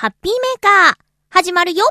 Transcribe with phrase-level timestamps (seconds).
[0.00, 0.94] ハッピーメーカー、
[1.28, 1.84] 始まるよ。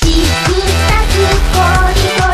[0.00, 0.54] チク
[0.86, 1.18] タク
[1.50, 1.58] コ
[1.90, 2.30] リコ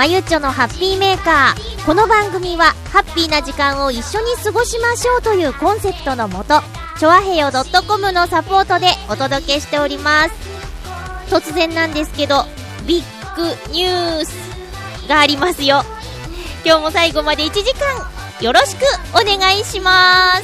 [0.00, 1.84] まゆちょのハッピーメーカー。
[1.84, 6.62] この番組は、ハッピーな時間を一緒に過ごしましょうというコンセプトのもと、
[6.98, 7.50] ちょあへよ
[7.86, 10.30] .com のサポートでお届けしております。
[11.28, 12.46] 突然なんですけど、
[12.86, 14.32] ビッグニュース
[15.06, 15.84] がありますよ。
[16.64, 20.42] 今日も最後まで1時間、よろしくお願いします。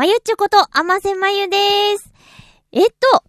[0.00, 1.58] まゆっちょこと、あませまゆで
[1.98, 2.10] す。
[2.72, 3.22] えっと、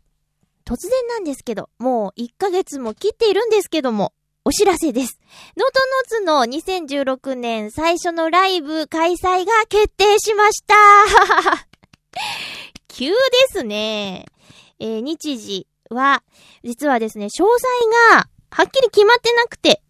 [0.64, 4.14] 突然なんですけど、もう1ヶ月も切っているんですけども、
[4.46, 5.20] お知らせです。
[5.58, 10.76] ノートノーツの2016年最初のライブ開催が決定しました
[12.88, 13.18] 急で
[13.50, 14.28] すね。
[14.80, 16.24] えー日時は、
[16.64, 17.68] 実はですね、詳細
[18.14, 19.82] がはっきり決まってなくて、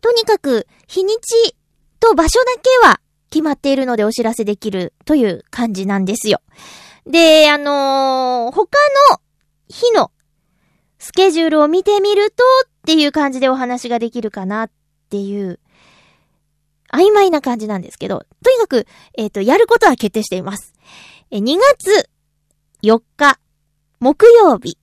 [0.00, 1.54] とにかく日にち
[2.00, 3.02] と場所だけは
[3.34, 6.40] 決まっているのでお知らせできるという感じなんですよ。
[7.04, 8.78] で、あのー他
[9.10, 9.20] の
[9.68, 10.12] 日の
[11.00, 14.70] スケジュールを見てみるとっていう感じでお話ができるかなっ
[15.10, 15.58] ていう、
[16.92, 18.86] 曖昧な感じなんですけど、とにかく、
[19.18, 20.72] えっ、と、やることは決定しています。
[21.32, 22.08] え、2月
[22.84, 23.40] 4日、
[23.98, 24.78] 木曜日、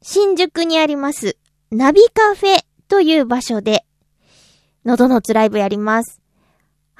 [0.00, 1.36] 新宿にあります、
[1.70, 3.84] ナビカフェという場所で、
[4.86, 6.22] 喉のつライブやります。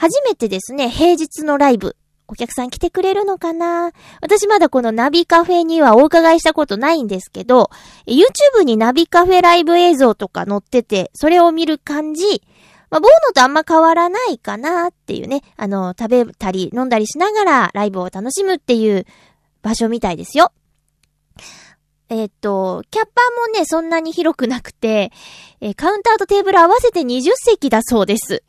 [0.00, 1.96] 初めてですね、平日のライブ。
[2.28, 3.90] お客さん来てくれるのかな？
[4.22, 7.70] 私まだこのナビカフェにはお伺いしたことないんですけど、
[8.06, 12.42] YouTube にナビカフェライブ映像とか載ってて、それを見る感じ、
[12.90, 19.04] まあ、ボーノとあんま変わらないかなっていうね、あの、食べたり飲んだりしながらライブを楽しむっていう
[19.62, 20.52] 場所みたいですよ。
[22.08, 25.10] えっと、キャッパーもね、そんなに広くなくて、
[25.60, 28.44] えカウンターとテーブル合わせて20席だそうです。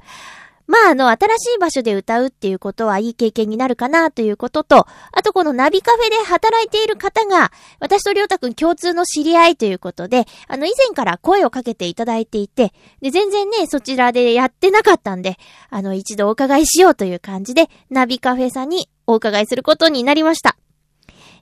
[0.70, 12.72] まあ、あの、新しい場所で歌うっていうことはいい経験になるかなということと、あとこのナビカフェで働いている方が、私とりょうたくん共通の知り合いということで、あの、以前から声をかけていただいていて、
[13.02, 15.38] で、全然ね、そちらでやってなかったんで、
[15.72, 20.56] あの、一度お伺いしようという感じで、ナビカフェさんにお伺いすることになりました。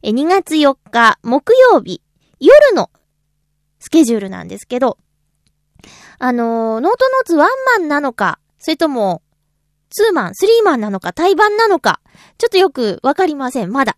[0.04, 2.02] え、2月4日、木曜日、
[2.40, 2.90] 夜の
[3.80, 4.98] スケジュールなんですけど、
[6.20, 7.50] あのノートノーツワン
[7.80, 9.22] マンなのか、それとも、
[9.90, 12.02] ツーマン、スリーマンなのか、対バンなのか、
[12.38, 13.96] ちょっとよくわかりません、まだ。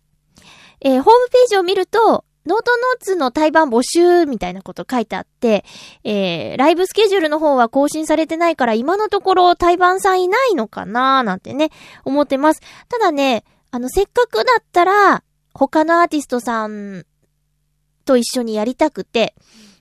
[0.80, 5.64] えーホームページを見ると、ノートノーツの対バン募集みたいなこと書いてあって、
[6.04, 11.70] えー、ライブスケジュールの方は更新されてないから今のところ対バンさんいないのかなーなんてね、
[12.04, 12.60] 思ってます。
[12.88, 17.06] ただね、あの、せっかくだったら、他のアーティストさん
[18.04, 19.34] と一緒にやりたくて、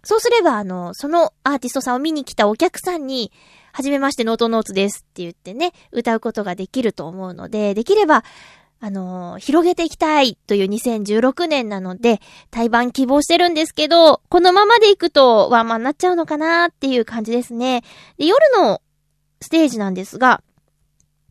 [0.03, 3.31] そうすれば、あの、そのアーティストさんを見に来たお客さんに、
[3.79, 8.25] はじめまして、ノートノーツですって言ってね、歌うことができると思うので、できれば、
[8.81, 12.19] あのー広げていきたいという2016年なので、
[12.51, 17.85] 対バン希望してるんですけど、このままでいくとワンマンになっちゃうのかなっていう感じですね。
[18.17, 18.81] で、夜の
[19.41, 20.43] ステージなんですが、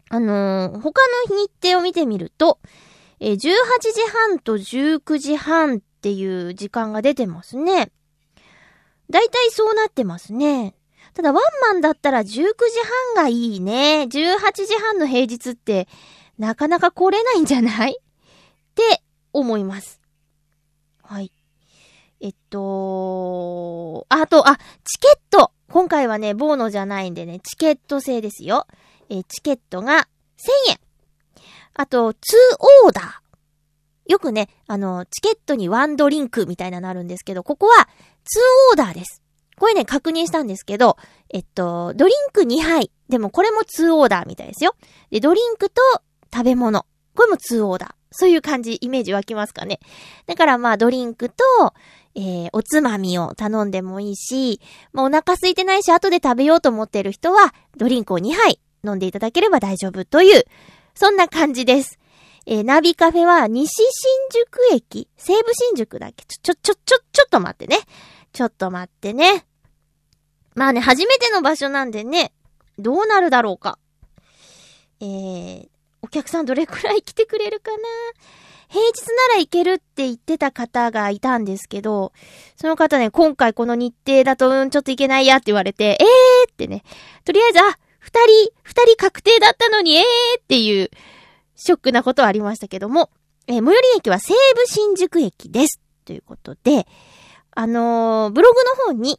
[0.09, 2.61] あのー他の日程を見てみると、
[3.21, 3.51] えー18時
[4.11, 7.91] 半と19時半っていう時間が出てますね。
[9.11, 10.78] だいたいそうなってますね。
[11.19, 12.37] ただワンマンだったら19時
[13.17, 14.03] 半がいいね。
[14.09, 15.89] 18時半の平日って
[16.39, 17.99] なかなか来れないんじゃない？
[17.99, 20.01] って思います。
[21.03, 21.33] はい。
[22.21, 28.69] えっと、あと、あ、チケット今回はね、ボーノじゃないんでね、チケット制ですよ。
[29.09, 30.07] えチケットが
[30.69, 30.79] 1000円。
[31.75, 32.17] あと、2
[32.87, 34.13] オーダー。
[34.13, 37.89] よくね、あの、チケットにワンドリンクみたいなのあるんですけど、ここは2
[38.71, 39.21] オーダーです。
[39.59, 40.97] これね、確認したんですけど、
[41.31, 42.91] えっと、ドリンク2杯。
[43.09, 44.75] でもこれも2オーダーみたいですよ。
[45.11, 45.81] で、ドリンクと
[46.33, 46.85] 食べ物。
[47.15, 47.91] これも2オーダー。
[48.11, 49.81] そういう感じ、イメージ湧きますかね。
[50.27, 51.35] だからまあ、ドリンクと、
[52.15, 54.61] えー、おつまみを頼んでもいいし、
[54.93, 60.45] まあ、お腹空いてないし、後で食べようと思ってる人は、ドリンクを2杯飲んでいただければ大丈夫という、
[60.95, 61.99] そんな感じです。
[62.47, 63.85] えー、ナビカフェは西新
[64.33, 66.25] 宿駅西武新宿だっけ？
[66.25, 67.79] ちょ、ちょ、ちょ、ちょ、ちょっと待ってね。
[68.33, 69.47] ちょっと待ってね。
[70.55, 72.33] まあね、初めての場所なんでね、
[72.79, 73.79] どうなるだろうか。
[75.01, 75.69] えー、
[76.03, 77.79] お客さんどれくらい来てくれるかな？
[78.69, 82.13] 平日なら行けるって言ってた方がいたんですけど、
[82.57, 86.83] その方ね、今回この日程だと、うん、ちょっと行けないやって言われて、えーってね、
[87.25, 90.05] とりあえず、あ、二人、二人確定だったのに、えー
[90.41, 90.91] っていう、
[91.57, 93.11] ショックなことはありましたけども、
[93.47, 95.81] えー最寄り駅は西武新宿駅です。
[96.05, 96.87] ということで、
[97.61, 99.19] あのーブログの方に、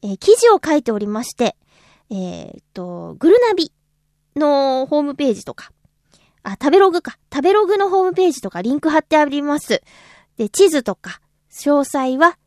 [0.00, 1.54] えー記事を書いておりまして、
[2.08, 3.70] えーっと、グルナビ
[4.36, 5.70] のホームページとか、
[6.44, 7.18] あ、食べログか。
[7.30, 9.82] 食べログのホームページとかリンク貼ってあります。
[10.38, 11.20] で、地図とか、
[11.50, 12.38] 詳細は、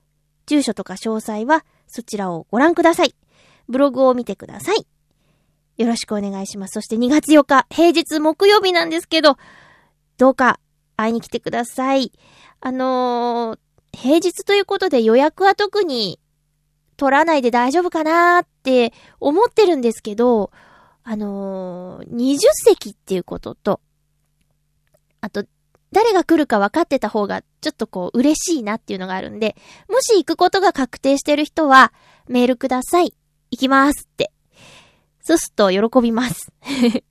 [0.47, 3.13] 住所とか詳細は、そちらをご覧ください。
[3.69, 4.87] ブログを見てください。
[5.77, 6.71] よろしくお願いします。
[6.73, 9.37] そして2月4日、平日木曜日なんですけど、
[10.17, 10.59] どうか
[10.97, 12.11] 会いに来てください。
[12.59, 16.19] あのー平日ということで予約は特に
[16.97, 20.51] 取らないで大丈夫かなって思ってるんですけど、
[21.03, 23.81] あのー20席っていうことと、
[25.19, 25.45] あと、
[25.91, 29.55] 誰が来るか分かってた方がちょっとこう嬉しいなっていうのがあるんで、
[29.89, 31.91] もし行くことが確定してる人は
[32.27, 33.13] メールください。
[33.49, 34.31] 行きますって。
[35.21, 36.51] そうすると喜びます。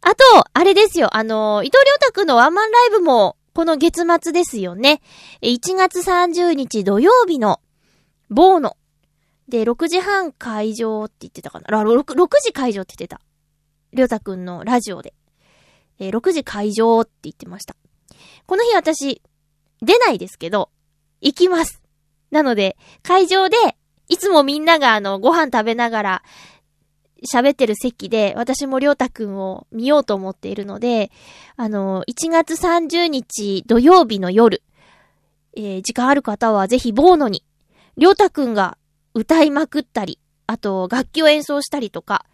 [0.00, 5.00] あと、あれですよ、あのー伊藤良太くんのワンマンライブもこの月末ですよね。
[5.42, 7.60] 1月30日土曜日の
[8.28, 8.76] ボーノ。
[9.48, 11.82] で、6時半会場って言ってたかな。
[11.82, 13.20] 6, 6時会場って言ってた。
[13.92, 15.14] りょうたくんのラジオで。
[16.00, 17.76] えー6時会場って言ってました。
[18.46, 19.22] この日私、
[19.80, 20.70] 出ないですけど、
[21.20, 21.80] 行きます。
[22.32, 23.56] なので、会場で、
[24.08, 26.22] いつもみんながあの、ご飯食べながら、
[27.26, 31.10] 喋ってる席で、私もりょうたくんを見ようと思っているので、
[31.56, 34.62] あの、1月30日土曜日の夜、
[35.56, 37.44] えー時間ある方はぜひボーノに、
[37.96, 38.76] りょうたくんが
[39.14, 42.26] 歌いまくったり、あと楽器を演奏したりとか、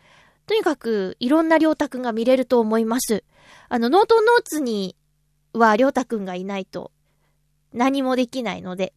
[0.46, 3.24] とにかくいろんなりょうたくんが見れると思います。
[3.68, 4.96] あの、ノートノーツに
[5.52, 6.92] はりょうたくんがいないと
[7.72, 8.92] 何もできないので、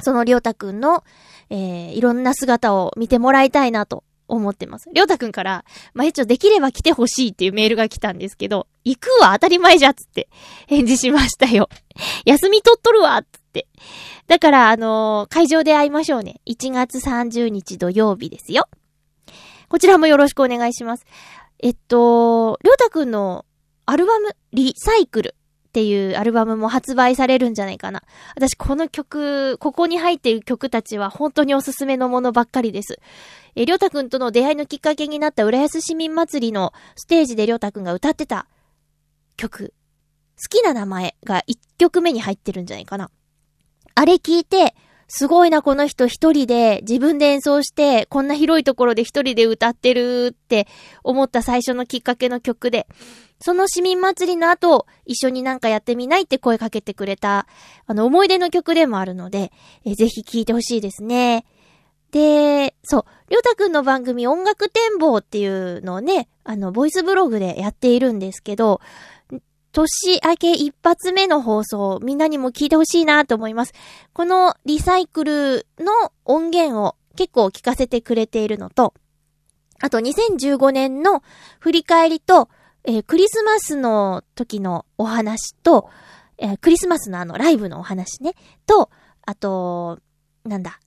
[0.00, 1.04] そのりょうたくんの、
[1.50, 4.88] えーいろんな姿を見てもらいたいなと思ってます。
[4.92, 5.64] りょうたくんから、
[5.94, 10.28] まあ、一応できれば来てほしいっていうメールが来たんですけど、行くは当たり前じゃっつって
[10.66, 11.68] 返事しましたよ。
[12.24, 13.66] 休み取っとるわっつって。
[14.26, 16.40] だから、あのー会場で会いましょうね。
[16.46, 18.68] 1月30日土曜日ですよ。
[19.68, 21.06] こちらもよろしくお願いします。
[21.58, 23.46] えっと、りょうたくんの
[23.86, 25.34] アルバム、リサイクル
[25.68, 28.02] っていうアルバムも発売されるんじゃないかな。
[28.36, 32.98] 私この曲、ここに入っている曲たちは本当におすすめのものばっかりです。
[33.54, 38.46] え、りょうたくんとの出会いのきっかけになった浦安市民祭りのステージでりょうたくんが歌ってた
[39.36, 39.74] 曲、
[40.42, 43.10] 好きな名前が1曲目に入ってるんじゃないかな。
[43.94, 44.74] あれ聞いて、
[45.14, 50.66] すごいな、この人一人で自分で演奏して、こんな広いところで一人で歌ってるって
[51.04, 52.86] 思った最初のきっかけの曲で、
[53.38, 57.46] その市民祭りの後、一緒になんかやってみないって声かけてくれた、
[57.86, 59.52] あの、思い出の曲でもあるので、
[59.84, 61.44] えぜひ聴いてほしいですね。
[62.12, 68.80] で、そう、りょうたくんの番組音楽展望っていうのをね、あの、ボイスブログでやっているんですけど、
[69.72, 73.72] 年明け一発目の放送、みんなにも聞いてほしいなと思います。
[74.12, 78.92] このリサイクルの音源を結構聞かせてくれているのと、
[79.80, 81.22] あと2015年の
[81.58, 82.50] 振り返りと、
[82.84, 85.88] えークリスマスの時のお話と、
[86.36, 88.34] えークリスマスのあのライブのお話ね、
[88.66, 88.90] と、
[89.24, 89.98] あと、
[90.44, 90.78] なんだ、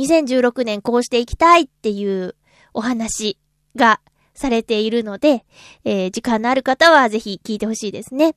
[0.00, 2.34] 2016年こうしていきたいっていう
[2.74, 3.38] お話
[3.76, 4.00] が
[4.34, 5.44] されているので、
[5.84, 8.34] えー時間のある方はぜひ聞いてほしいですね。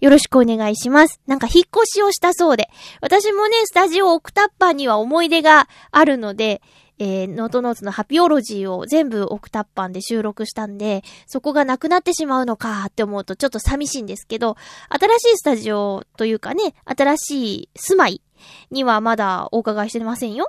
[0.00, 1.20] よろしくお願いします。
[1.26, 2.68] なんか引っ越しをしたそうで、
[3.00, 6.62] 私もね、スタジオオクタッパーには思い出があるので、
[6.98, 14.56] えー、ノートノーツのハピオロジーを全部オクタッパンで収録したんで、そこがなくなってしまうのかって思うとちょっと寂しいんですけど、
[14.88, 18.22] 新しいスタジオというかね、新しい住まい
[18.70, 20.48] にはまだお伺いしてませんよ。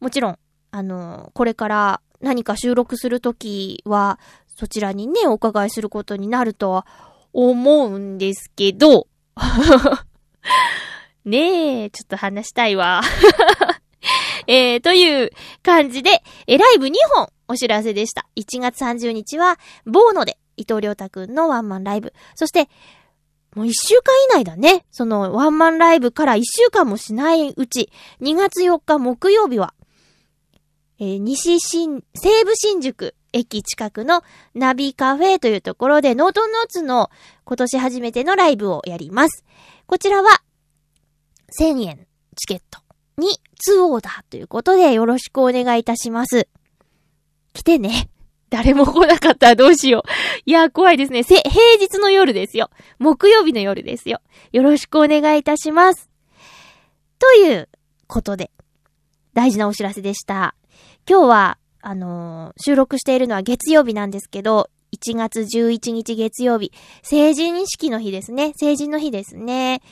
[0.00, 0.38] もちろん、
[0.70, 6.86] あの、これから何か収録するときは、そちらにね、お伺いすることになるとは
[7.32, 9.06] 思うんですけど、
[11.24, 13.02] ねえ、ちょっと話したいわ。
[14.46, 15.30] えー、という
[15.62, 18.26] 感じで、えライブ2本お知らせでした。
[18.36, 22.12] 1月30日は、ボーノで伊藤良太くんのワンマンライブ。
[22.34, 22.68] そして、
[23.54, 24.84] もう1週間以内だね。
[24.90, 29.74] そのワンマンライブから1週間もしないうち、2月4日木曜日は、
[30.98, 34.22] えー西新、西武新宿駅近くの
[34.54, 37.10] ナビカフェというところで、ノートノーツの
[37.44, 39.44] 今年初めてのライブをやります。
[39.86, 40.42] こちらは、
[41.60, 42.80] 1000円チケット
[43.18, 43.28] に
[43.68, 46.48] 2オーダーということでよろしくお願いいたします。
[47.52, 48.08] 来てね。
[48.48, 50.10] 誰も来なかったらどうしよう。
[50.46, 51.24] いや、怖いですね。
[51.24, 51.50] せ、平
[51.80, 52.70] 日の夜ですよ。
[52.98, 54.20] 木曜日の夜ですよ。
[54.52, 56.08] よろしくお願いいたします。
[57.18, 57.68] という
[58.06, 58.50] ことで、
[59.34, 60.54] 大事なお知らせでした。
[61.08, 66.72] 今日は、あのー収録しているのは月曜日なんですけど、1月11日月曜日、
[67.04, 68.52] 成人式の日ですね。
[68.56, 69.82] 成人の日ですね。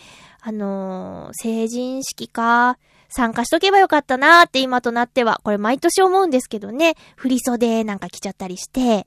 [0.40, 2.78] あのー成人式か、
[3.08, 9.06] 参加しとけばよかったなーって今となっては、これ毎年思うんですけどね、振袖なんか着ちゃったりして、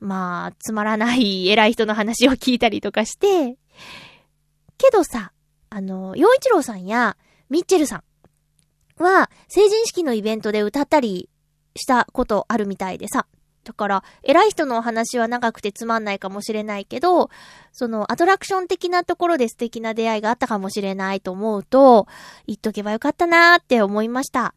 [0.00, 3.56] まあ、つまらない偉い人の話を聞いたりとかして、
[4.78, 5.30] けどさ、
[5.70, 7.16] あの、洋一郎さんや
[7.50, 8.02] ミッチェルさん
[8.98, 11.28] は、成人式のイベントで歌ったり
[11.76, 13.26] したことあるみたいでさ、
[13.64, 17.30] だから、偉い人のお話は長くてつまんないかもしれないけど、
[17.72, 22.06] そのアトラクション的なところで素敵な出会いがあったかもしれないと思うと、
[22.46, 24.54] 言っとけばよかったなーって思いました。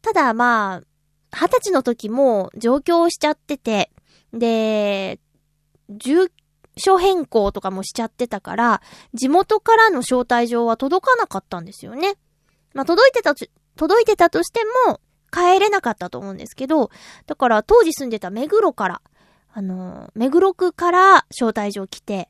[0.00, 0.82] ただまあ、
[1.32, 3.90] 二十歳の時も上京しちゃってて、
[4.32, 5.18] で、
[5.90, 6.30] 住
[6.76, 12.14] 所変更とかもしちゃってたから、地元からの招待状は届かなかったんですよね。
[12.74, 13.34] まあ届いてた、
[13.76, 15.00] 届いてたとしても、
[15.32, 16.90] 帰れなかったと思うんですけど、
[17.26, 19.02] だから当時住んでた目黒から、
[19.52, 22.28] あの、目黒区から招待状来て、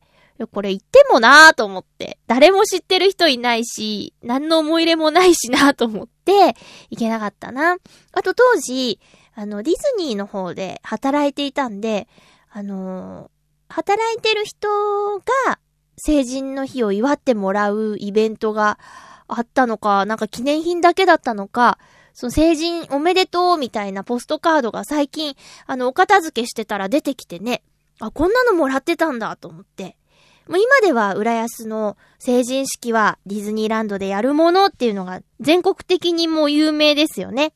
[0.52, 6.54] これ行ってもなーと思って、誰も知ってる人いないし、何の思い入れもないしなーと思って、
[6.90, 7.76] 行けなかったな。
[8.12, 9.00] あと当時、
[9.35, 12.09] あの、ディズニーの方で働いていたんで、
[12.52, 13.30] あの
[13.68, 14.68] 働いてる人
[15.18, 15.61] が
[15.97, 18.78] 成人の日を祝ってもらうイベントが
[19.38, 21.78] あったのか、なんか記念品だけだったのか、
[22.12, 27.62] その成人おめでとうみたいなポストカードが最近、あの、お片付けしてたら出てきてね、
[28.00, 29.96] あ、こんなのもらってたんだと思って。
[30.49, 37.52] もう今では浦安の成人式はディズニーランドでやるものっていうのが全国的にも有名ですよね。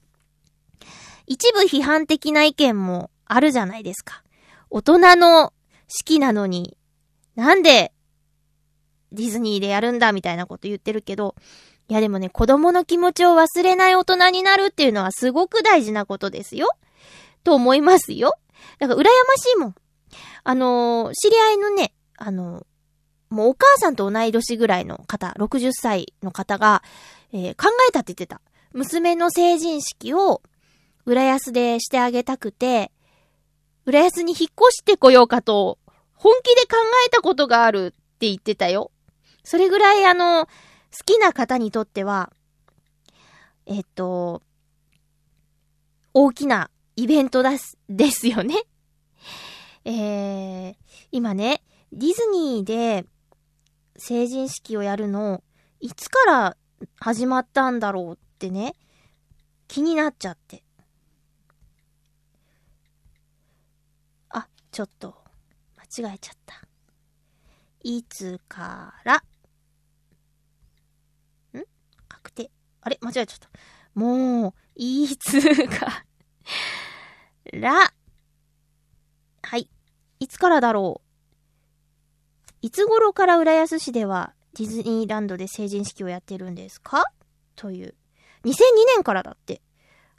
[1.26, 4.22] 一部批判的な意見もあるじゃないですか。
[4.70, 5.52] 大人の
[5.88, 6.76] 式なのに、
[7.34, 7.92] なんで
[9.14, 11.34] ディズニーでやるんだみたいなこと言ってるけど、
[11.88, 16.68] いやでもね、子供の気持ちを忘れない大人になるっていうのはすごく大事なことですよ。
[17.42, 18.34] と思いますよ。
[18.78, 19.74] だから羨ましいもん。
[20.44, 22.64] あのー知り合いのね、あのー
[23.30, 26.82] もうお母さんと同い年ぐらいの方、60歳の方が、
[27.32, 28.40] えー考えたって言ってた。
[28.72, 30.42] 娘の成人式を、
[31.06, 32.90] 浦安でしてあげたくて、
[33.86, 35.78] 浦安に引っ越してこようかと、
[36.14, 38.90] 本気で考えたことがあるって言ってたよ。
[39.44, 40.50] それぐらいあの、好
[41.06, 42.32] きな方にとっては、
[43.66, 44.42] えっと、
[46.12, 48.54] 大きなイベントだす、ですよね。
[49.84, 50.76] えー、
[51.12, 53.04] 今ね、ディズニーで
[53.96, 55.42] 成人式をやるの、
[55.80, 56.56] いつから
[56.96, 58.74] 始まったんだろうってね、
[59.68, 60.62] 気になっちゃって。
[64.30, 65.14] あ、ちょっと、
[65.76, 66.62] 間違えちゃった。
[67.82, 69.22] いつから、ん
[72.08, 72.50] 確定。
[72.84, 72.98] あれ？
[73.00, 73.48] 間違えちゃった。
[73.94, 76.04] もう、いつか
[77.52, 77.92] ら、
[79.42, 79.68] はい。
[80.20, 81.08] いつからだろう
[82.62, 87.04] いつ頃から浦安市ではディズニーランドで成人式をやってるんですか？
[87.56, 87.94] という。
[88.44, 88.56] 2002
[88.96, 89.60] 年からだって。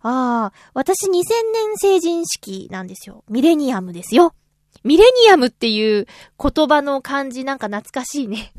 [0.01, 3.23] ああ、私2000年成人式なんですよ。
[3.29, 4.35] ミレニアムですよ。
[4.83, 6.05] ミレニアムっていう
[6.39, 8.53] 言葉の漢字なんか懐かしいね。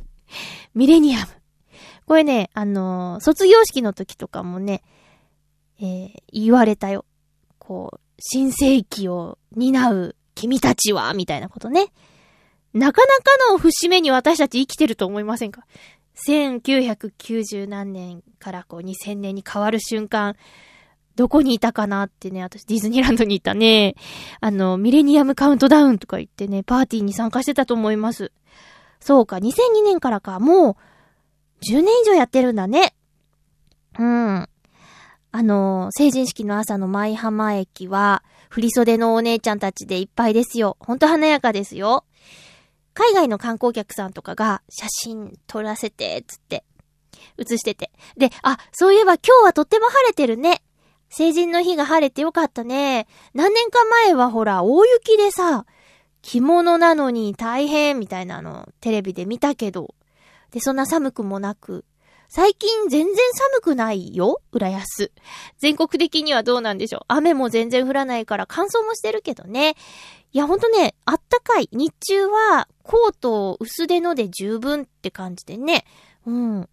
[0.75, 1.27] ミレニアム。
[2.07, 4.83] これね、あのー卒業式の時とかもね、
[5.81, 7.05] えー言われたよ。
[7.59, 11.93] こう、新世紀を担う君たちは、みたいなことね。
[12.73, 15.67] なかなかの節目に私たち生きてると思いませんか
[16.29, 20.37] ?1990 何年からこう2000年に変わる瞬間、
[21.17, 23.97] どこにいたかなってね、私ディズニーランドにいたね。
[24.41, 28.31] あの、ミレニアムカウントダウンとか言ってね、パーティーに参加してたと思います。
[29.01, 30.77] そうか、2002年からか、もう、
[31.63, 32.95] 10年以上やってるんだね。
[33.99, 34.49] うん。
[35.33, 40.77] あの、成人式の朝の舞浜駅は、振袖のお姉ちゃんたちでいっぱいですよ。
[40.81, 42.05] ほんと華やかですよ。
[42.95, 46.65] 海外の観光客さんとかが写真撮らせて、つって、
[47.37, 47.91] 写してて。
[48.17, 50.63] で、あ、そういえば今日はとっても晴れてるね。
[51.11, 53.07] 成人の日が晴れてよかったね。
[53.35, 55.67] 何年か前はほら、大雪でさ、
[56.23, 59.95] 着物なのに大変みたいなの、テレビで見たけど。
[60.57, 61.85] で、そんな寒くもなく。
[62.31, 65.13] 最近全然寒くないよ浦安。
[65.59, 69.75] 全国的にはどうなんでしょう雨も全然降らないから乾燥もしてるけどね。
[70.33, 71.69] いや、ほんとね、あったかい。
[71.73, 75.85] 日中はコート薄手ので十分って感じでね。
[76.25, 76.69] うん。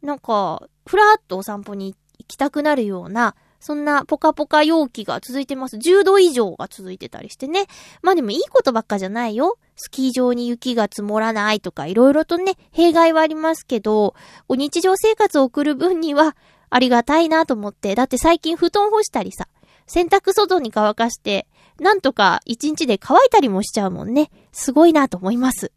[0.00, 3.34] なんか、ふらーっとお散歩に行きたくなるような、
[3.64, 5.76] そんなポカポカ陽気が続いてます。
[5.78, 7.64] 10度以上が続いてたりしてね。
[8.02, 9.56] まあでもいいことばっかじゃないよ。
[9.74, 14.14] スキー場に雪が積もらないとかいろいろとね、弊害はありますけど、
[14.50, 16.36] 日常生活を送る分には
[16.68, 17.94] ありがたいなと思って。
[17.94, 19.48] だって最近布団干したりさ、
[19.86, 21.46] 洗濯外に乾かして、
[21.80, 24.30] なんとか一日で乾いたりもしちゃうもんね。
[24.52, 25.72] すごいなと思います。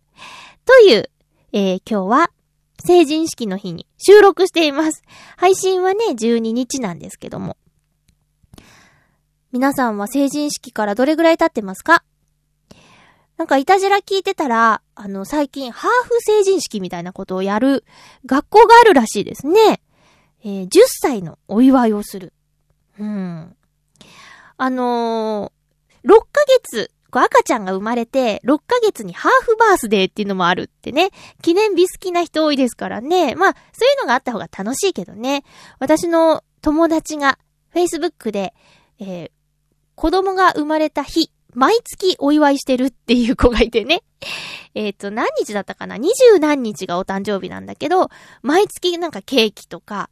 [0.66, 1.10] という、
[1.54, 2.32] えー今日は
[2.84, 5.04] 成人式の日に収録しています。
[5.38, 7.56] 配信はね、12日なんですけども。
[9.52, 12.04] 皆さんは成人式からどれぐらい経ってますか？
[13.38, 17.86] なんか、いたじら聞いてたら、あの、最近、ハーフ成人式みたいなことをやる
[18.26, 19.80] 学校があるらしいですね。
[20.44, 20.70] えー10
[21.02, 22.34] 歳のお祝いをする。
[23.00, 23.56] うん。
[24.58, 31.10] あのー、6ヶ月、赤ちゃんが生まれて、6ヶ月にハーフバースデーっていうのもあるってね。
[31.42, 33.36] 記念日好きな人多いですからね。
[33.36, 35.44] まあ、そういうのがあった方が楽しいけどね。
[35.80, 37.38] 私の友達が、
[37.74, 38.54] Facebook で、
[39.00, 39.32] えー
[39.98, 44.04] 子供が生まれた日、毎月お祝いしてるっていう子がいてね。
[44.76, 45.98] えっ、と、何日だったかな？
[45.98, 48.12] 二十何日がお誕生日なんだけど、
[48.44, 50.12] 毎月なんかケーキとか、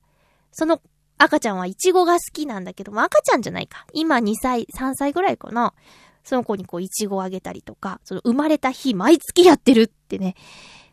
[0.51, 0.81] その
[1.19, 3.85] 赤ちゃんはイチゴが好きなんだけども、赤ちゃんじゃないか。
[3.93, 5.75] 今2歳、3歳ぐらいかな。
[6.23, 10.33] その子にこうイチゴあげたりとか、その生まれた日毎月やってるってね。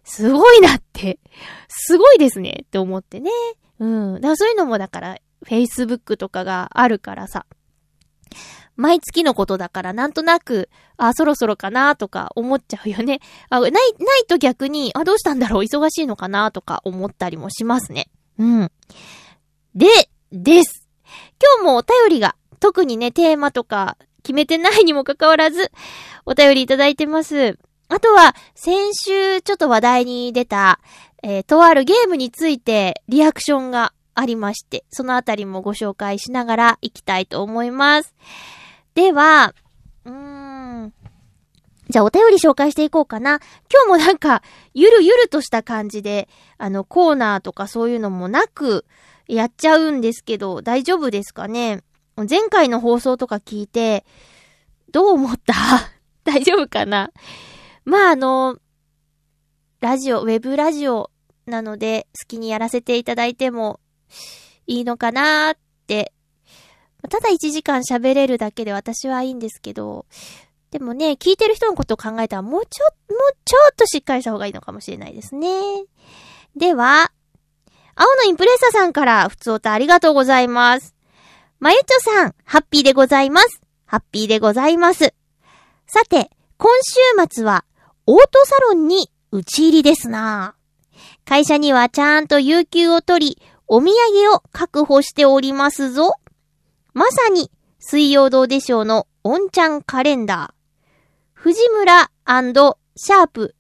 [0.05, 1.19] すごいなって。
[1.67, 3.31] すごいですねって思ってね。
[3.79, 4.15] うん。
[4.17, 7.47] だからそういうのもだから、Facebook とかがあるからさ。
[8.83, 13.21] 毎月のことだからなんとなく、あ、そろそろかなとか思っちゃうよね。
[13.49, 13.85] あ、ない、ない
[14.27, 18.09] と逆に、あ、どうしたんだろう忙しいのかなとか思ったりもしますね。
[18.41, 18.73] うん。
[19.77, 19.87] で、
[20.33, 20.89] です。
[21.41, 25.71] 今日もお便りが、特にね、テーマとか決めてない にもかかわらず、
[26.27, 27.61] お便りいただいてます。
[27.89, 30.81] あとは、先週ちょっと話題に出た、
[31.23, 38.13] えーとあるゲームについてリアクションがありまして、そのあたりもご紹介しながら行きたいと思います。
[38.95, 39.55] では、
[40.05, 40.13] うー
[40.87, 40.93] ん。
[41.89, 43.41] じゃあお便り紹介していこうかな。
[43.71, 44.43] 今日もなんか、
[44.75, 46.29] ゆるゆるとした感じで、
[46.59, 48.85] あの、コーナーとかそういうのもなく、
[49.29, 51.83] やっちゃうんですけど、大丈夫ですかね？
[52.29, 54.05] 前回の放送とか聞いて、
[54.91, 55.55] どう思った？
[56.25, 57.11] 大丈夫かな？
[57.85, 58.59] まあ、あの、
[59.81, 61.11] ラジオ、ウェブラジオ
[61.47, 63.81] なので、好きにやらせていただいても
[64.67, 66.13] いいのかなーって。
[67.09, 70.07] ただ1時間喋れるだけで私はいいんですけど、
[70.71, 75.49] でもね、聞いてる人のことを考えたらもうちょ、もうちょっとしっかりした方がいいのかもしれないですね。
[76.57, 77.13] では、
[77.95, 80.95] 青のインプレッサさんから、普通おたありがとうございます。
[81.61, 83.61] まゆちょさん、ハッピーでございます。
[83.85, 85.13] ハッピーでございます。
[85.87, 87.65] さて、今週末は、
[88.07, 90.55] オートサロンに打ち入りですな
[91.25, 96.15] 会社にはちゃんと有給を取り、お土産を確保しておりますぞ。
[96.95, 100.63] まさに、水曜どうでしょうのオンちゃんカレンダー。
[101.33, 102.11] 藤村
[102.95, 103.55] シャープ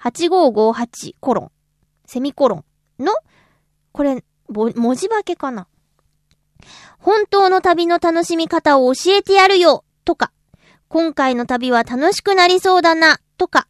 [0.00, 1.50] 8558コロン、
[2.06, 2.64] セミコロ
[2.98, 3.12] ンの、
[3.92, 5.68] これ、文字化けかな
[6.98, 10.32] 本当の旅の楽しみ方を教えてやるよとか、
[10.88, 13.68] 今回の旅は楽しくなりそうだなとか、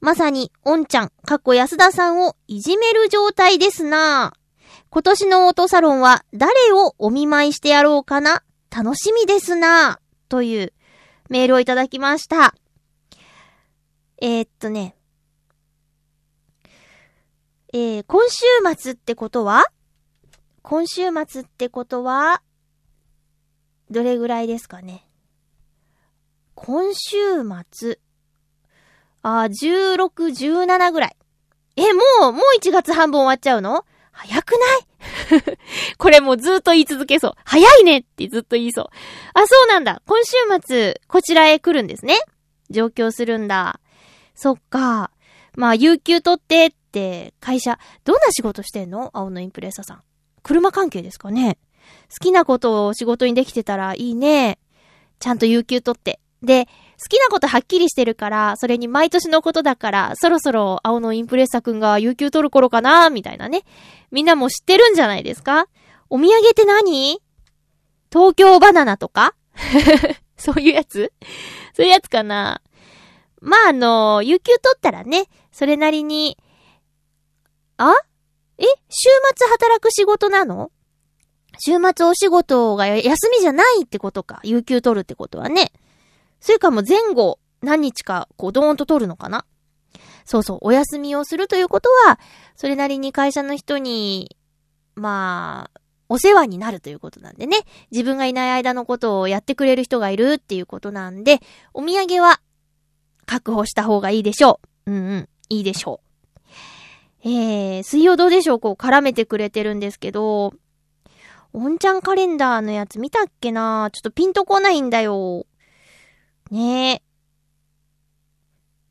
[0.00, 4.41] まさに、おんちゃん、かっこ安田さんをいじめる状態ですなぁ
[4.94, 8.42] 今年のオートサロンは誰をお見舞いしてやろうかな？
[8.70, 10.74] 楽しみですなという
[11.30, 12.54] メールをいただきました。
[14.20, 14.94] えー、っとね、
[17.72, 18.44] えー、今週
[18.76, 19.64] 末ってことは？
[20.60, 22.42] 今週末ってことは、
[23.90, 25.06] どれぐらいですかね？
[26.54, 27.16] 今週
[27.70, 27.98] 末？
[29.22, 31.16] あ、16、17ぐらい。
[31.76, 33.86] え、もう、もう1月半分終わっちゃうの？
[34.28, 35.42] 早くない？
[35.98, 37.32] これもうずっと言い続けそう。
[37.44, 38.86] 早いねってずっと言いそう。
[39.34, 40.02] あ、そうなんだ。
[40.06, 40.32] 今週
[40.64, 42.18] 末、こちらへ来るんですね。
[42.70, 43.80] 上京するんだ。
[44.34, 45.10] そっか。
[45.54, 49.10] まあ、有給取ってって、会社、どんな仕事してんの？
[49.12, 50.02] 青のインプレッサさん。
[50.42, 51.58] 車関係ですかね
[52.10, 54.58] 好きなことを仕事にできてたらいいね。
[55.18, 56.20] ちゃんと有給取って。
[56.42, 63.62] で、好きなことはっきりしてるから、それに毎年のことだから、そろそろ青のインプレッサくんが有給取る頃かなみたいなね。
[64.10, 65.66] みんなも知ってるんじゃないですか？
[66.10, 67.20] お土産って何？
[68.12, 69.34] 東京バナナとか？
[70.36, 71.12] そういうやつ？
[71.74, 72.60] そういうやつかな？
[73.40, 76.36] まあ、あの、有給取ったらね、それなりに、
[77.78, 77.94] あ？
[78.58, 78.64] え？
[78.64, 80.70] 週末働く仕事なの？
[81.58, 84.40] 週末お仕事が休みじゃないってことか。
[84.44, 85.72] 有給取るってことはね。
[86.42, 89.46] それかも前後何日かこうドーンと取るのかな？
[90.24, 90.58] そうそう。
[90.60, 92.18] お休みをするということは、
[92.54, 94.36] それなりに会社の人に、
[94.94, 97.58] まあ、お世話になるということなんでね。
[97.90, 101.40] 自分がいない間のことをやってくれる人がいるっていうことなんで、
[101.74, 102.40] お土産は
[103.26, 104.92] 確保した方がいいでしょう。
[104.92, 105.28] うんうん。
[105.48, 106.00] いいでしょ
[107.24, 107.28] う。
[107.28, 108.60] えー、水曜どうでしょう？
[108.60, 110.54] こう絡めてくれてるんですけど、
[111.52, 113.90] おんちゃんカレンダーのやつ見たっけな？
[113.92, 115.46] ちょっとピンとこないんだよ。
[116.52, 117.02] ねえ。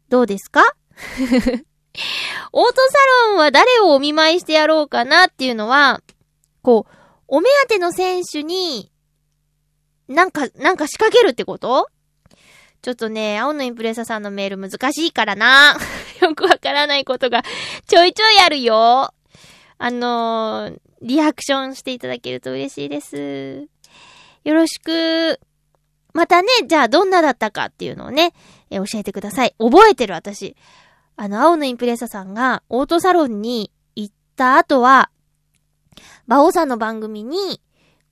[0.09, 0.61] どうですか？
[2.51, 2.97] オートサ
[3.29, 6.01] ロンは誰をお見舞いしてやろうかなっていうのは、
[6.63, 6.93] こう、
[7.27, 8.91] お目当ての選手に、
[10.07, 11.87] なんか、なんか仕掛けるってこと？
[12.81, 15.77] ちょっとね、青のインプレッサさんのメール難しいからな。
[16.19, 17.43] よくわからないことが
[17.87, 19.13] ちょいちょいあるよ。
[19.77, 23.67] あのー、リアクションしていただけると嬉しいです。
[24.43, 25.39] よろしく。
[26.13, 28.33] またね、じゃあどんなだったかっていうのをね、
[28.69, 29.55] えー教えてください。
[29.59, 30.55] 覚えてる私。
[31.15, 35.11] あの、青のインプレッサさんがオートサロンに行った後は、
[36.27, 37.61] 馬王さんの番組に、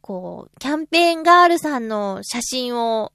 [0.01, 3.13] こう、キャンペーンガールさんの写真を、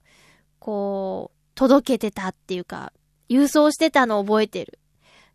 [0.58, 2.92] こう、届けてたっていうか、
[3.28, 4.78] 郵送してたのを覚えてる。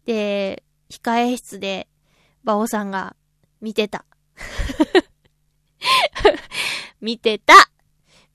[0.05, 1.87] で、控え室で、
[2.43, 3.15] 馬王さんが
[3.61, 4.05] 見てた。
[7.01, 7.53] 見てた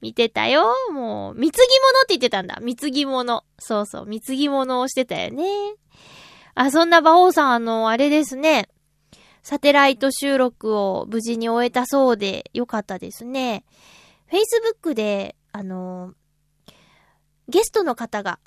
[0.05, 2.59] 見てたよもう、貢ぎ物って言ってたんだ。
[2.61, 3.43] 貢ぎ物。
[3.59, 5.47] そうそう、貢ぎ物をしてたよね。
[6.55, 8.69] あ、そんな馬王さん、あの、あれですね。
[9.43, 13.65] サテライト収録を無事に終えたそうでよかったですね。
[14.31, 16.13] Facebook で、あの、
[17.49, 18.41] ゲストの方が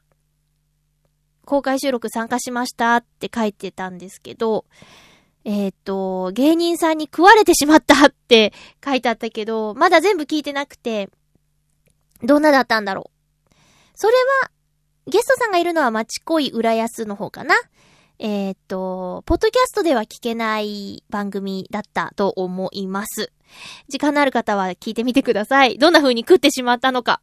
[1.44, 4.66] 公開収録参加しましたって書いてたんですけど、
[5.44, 8.54] えっ、と、芸人さんに食われてしまったって
[8.86, 11.10] 書いてあったけど、まだ全部聞いてなくて、
[12.24, 13.54] どんなだったんだろう。
[13.96, 14.52] それは、
[15.08, 17.56] ゲストさんがいるのは町恋浦安の方かな。
[18.20, 23.32] えっ、と、ポッドキャストでは聞けない番組だったと思います。
[23.88, 25.78] 時間のある方は聞いてみてください。
[25.78, 27.22] どんな風に食ってしまったのか。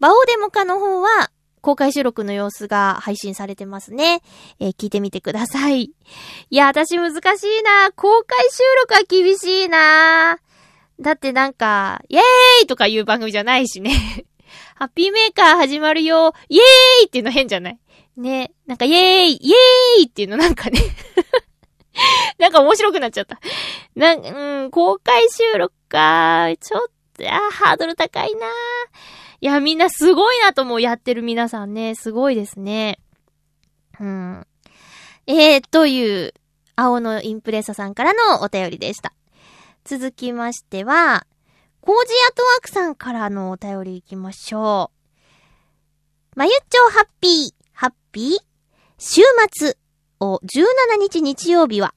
[0.00, 4.20] バオデモカの方は、公開収録の様子が配信されてますね。
[4.58, 5.82] えー聞いてみてください。
[5.82, 5.94] い
[6.50, 7.90] や、私難しいな。
[7.92, 10.38] 公開収録は厳しいな。
[11.00, 13.92] だってなんか、イエーイとかいう番組じゃないしね。
[14.76, 16.32] ハッピーメーカー始まるよ。
[16.48, 17.78] イエーイっていうの変じゃない？
[18.16, 18.52] ね。
[18.66, 20.80] なんかイエーイイエーイっていうのなんかね。
[22.38, 23.40] なんか面白くなっちゃった。
[23.94, 26.48] なん、うん、公開収録か。
[26.60, 26.82] ちょっ
[27.16, 28.46] と、あハードル高いな。
[29.40, 30.80] いや、みんなすごいなと思う。
[30.80, 31.94] やってる皆さんね。
[31.94, 32.98] すごいですね。
[34.00, 34.46] うん。
[35.26, 36.34] えー、という、
[36.76, 39.12] 青のインプレッサさんからのお便りでした。
[39.86, 41.26] 続きましては、
[41.82, 44.90] コージアトワークさんからのお便り行きましょ
[46.34, 46.38] う。
[46.38, 48.38] まゆっちょハッピー、ハッピー
[48.96, 49.20] 週
[49.52, 49.76] 末
[50.20, 51.94] を17日日曜日は、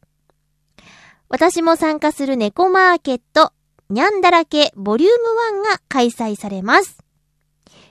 [1.30, 3.54] 私も参加する猫マーケット、
[3.90, 5.12] にゃんだらけボリュー
[5.62, 7.07] ム1が開催されます。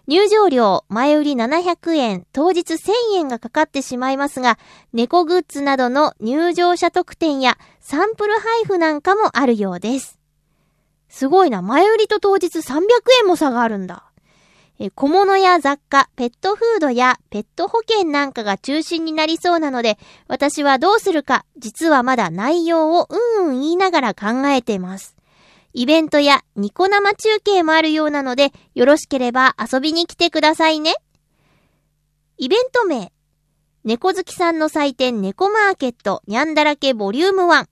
[0.08, 4.56] 入場料、前売り700円、当日1000円がかかってしまいますが、
[4.92, 10.20] 猫グッズなどの入場者特典やサンプル配布なんかもあるようです。
[11.08, 11.60] すごいな。
[11.60, 12.82] 前売りと当日300
[13.22, 14.04] 円も差があるんだ。
[14.94, 25.15] 小物や雑貨、ペットフードやペット保険なんかが中心になりそうなので、私はどうするか、実はまだ内容をうんうん言いながら考えています。
[25.78, 30.94] イベントやニコ生中継もあるようなので、よろしければ遊びに来てくださいね。
[32.38, 33.12] イベント名、
[33.84, 37.66] 猫好きさんの祭典猫マーケットニャンだらけボリューム1。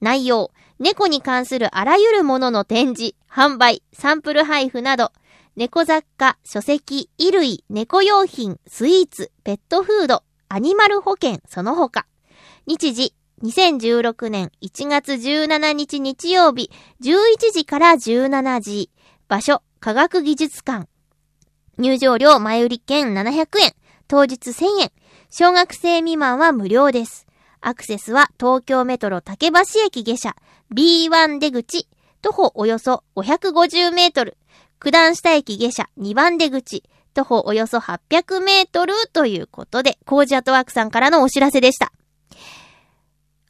[0.00, 5.12] 内容、猫に関するあらゆるものの展示、販売、サンプル配布など、
[5.54, 12.06] 猫雑貨、書籍、衣類、猫用品、スイーツ、ペットフード、アニマル保険、その他。
[12.66, 16.70] 日時、2016年1月17日日曜日、
[17.02, 18.90] 11時から17時。
[19.26, 20.86] 場所、科学技術館。
[21.76, 23.72] 入場料前売り券700円。
[24.06, 24.92] 当日1000円。
[25.28, 27.26] 小学生未満は無料です。
[27.60, 30.36] アクセスは東京メトロ竹橋駅下車
[30.72, 31.88] B1 出口、
[32.20, 34.36] 徒歩およそ550メートル。
[34.78, 41.92] 九段下駅下車2番出口、徒歩およそ800メートルということで、コージアットワークさんからのお知らせでした。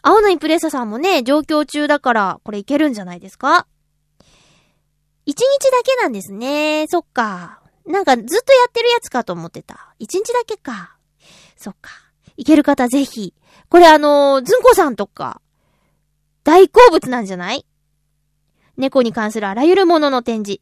[0.03, 3.67] 青のインプレッサさんもね、上京中だから、これいけるんじゃないですか？
[5.25, 6.87] 一日だけなんですね。
[6.88, 7.62] そっか。
[7.87, 8.38] なんかずっとや
[8.69, 9.95] ってるやつかと思ってた。
[10.01, 10.97] 一日だけか。
[11.57, 11.91] そっか。
[12.37, 13.33] いける方ぜひ。
[13.69, 15.41] これあのー、ずんこさんとか、
[16.43, 17.65] 大好物なんじゃない？
[18.77, 20.61] 猫に関するあらゆるものの展示。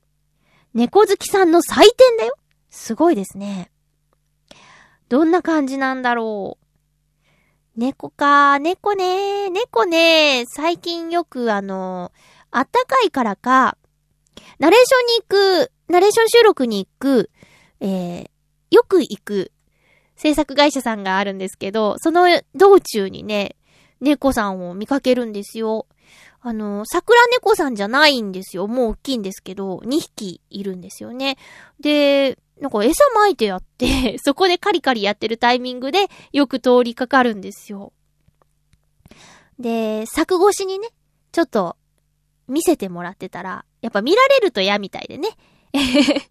[0.75, 2.35] 猫好きさんの祭典だよ。
[2.69, 3.71] すごいですね。
[5.09, 6.67] どんな感じなんだろう。
[7.81, 12.13] 猫か、猫ね、猫ね、最近よくあの、
[12.51, 13.79] あったかいからか、
[14.59, 15.27] ナレーションに行
[15.67, 17.31] く、ナレーション収録に行く、
[17.81, 18.29] えー、
[18.71, 19.53] よく行く
[20.15, 23.57] 制作会社さんがあるんですけど、その道中にね、
[24.03, 25.87] 猫さんを見かけるんですよ。
[26.43, 28.67] あの、桜猫さんじゃないんですよ。
[28.67, 31.39] もう大きいんですけど、2匹いるんですよね。
[31.81, 37.93] で、なんか餌撒いてやって、 そこでカリカリやってるタイミングでよく通りかかるんですよ。
[39.59, 40.89] で、柵越しにね、
[41.33, 41.77] ちょっと
[42.49, 45.29] 見せてもらってたら、やっぱ見られると嫌みたいでね。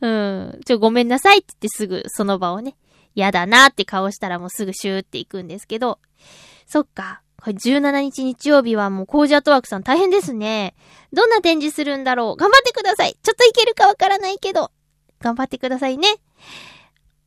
[0.00, 0.60] うん。
[0.64, 2.76] ちょ、ごめんなさいって言ってすぐその場をね、
[3.14, 5.98] 嫌だなって顔したらもうすぐシューって行くんですけど、
[6.66, 7.22] そっか。
[7.40, 10.74] これ17日日曜日はもうコージアトワークさん大変ですね。
[11.12, 14.70] どんな展示するんだろう頑張ってくださいちょっといけるかわからないけど、
[15.20, 16.08] 頑張ってくださいね。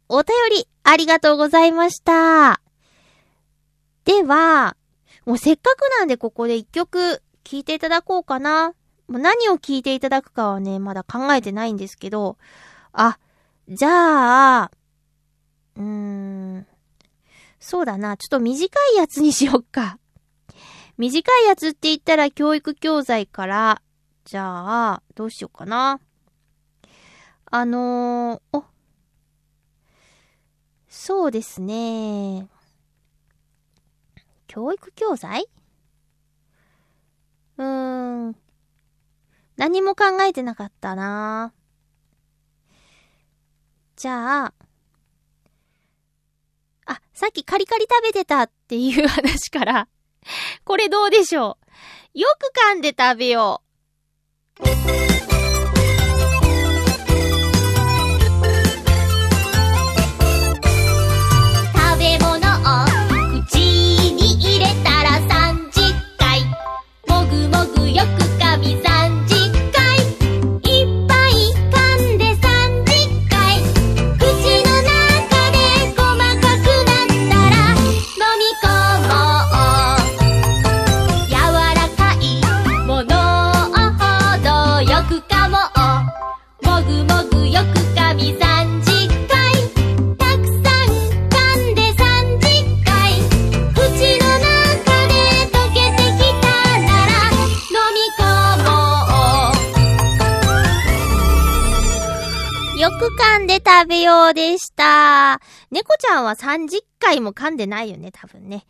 [0.10, 2.62] お便り、ありがとうございました。
[4.04, 4.76] では、
[5.26, 8.74] もうせっかくなんでここで一曲聴いていただこうかな。
[9.08, 12.38] もう何を聴いていただくかはね、まだ考えてないんですけど、
[12.94, 13.20] あ、
[13.68, 14.72] じゃあ、
[15.76, 16.68] うーん、
[17.60, 19.98] そうだな、ちょっと短いやつにしよっか。
[20.98, 23.82] 短いやつって言ったら教育教材から、
[24.26, 26.00] じゃあ、どうしようかな。
[27.54, 28.64] あのー、お、
[30.88, 32.48] そうですね。
[34.48, 35.50] 教育教材？
[37.58, 38.36] うーん。
[39.58, 41.54] 何も考えてなかったな。
[43.98, 44.54] じゃあ、
[46.86, 49.90] あ、さっきカリカリ食べてたっていう話から、
[50.64, 51.58] これどうでしょ
[52.16, 52.20] う？
[52.20, 53.62] よく噛んで食べよ
[54.58, 55.01] 食
[106.32, 108.66] は30回も噛んでないよね、多分ね。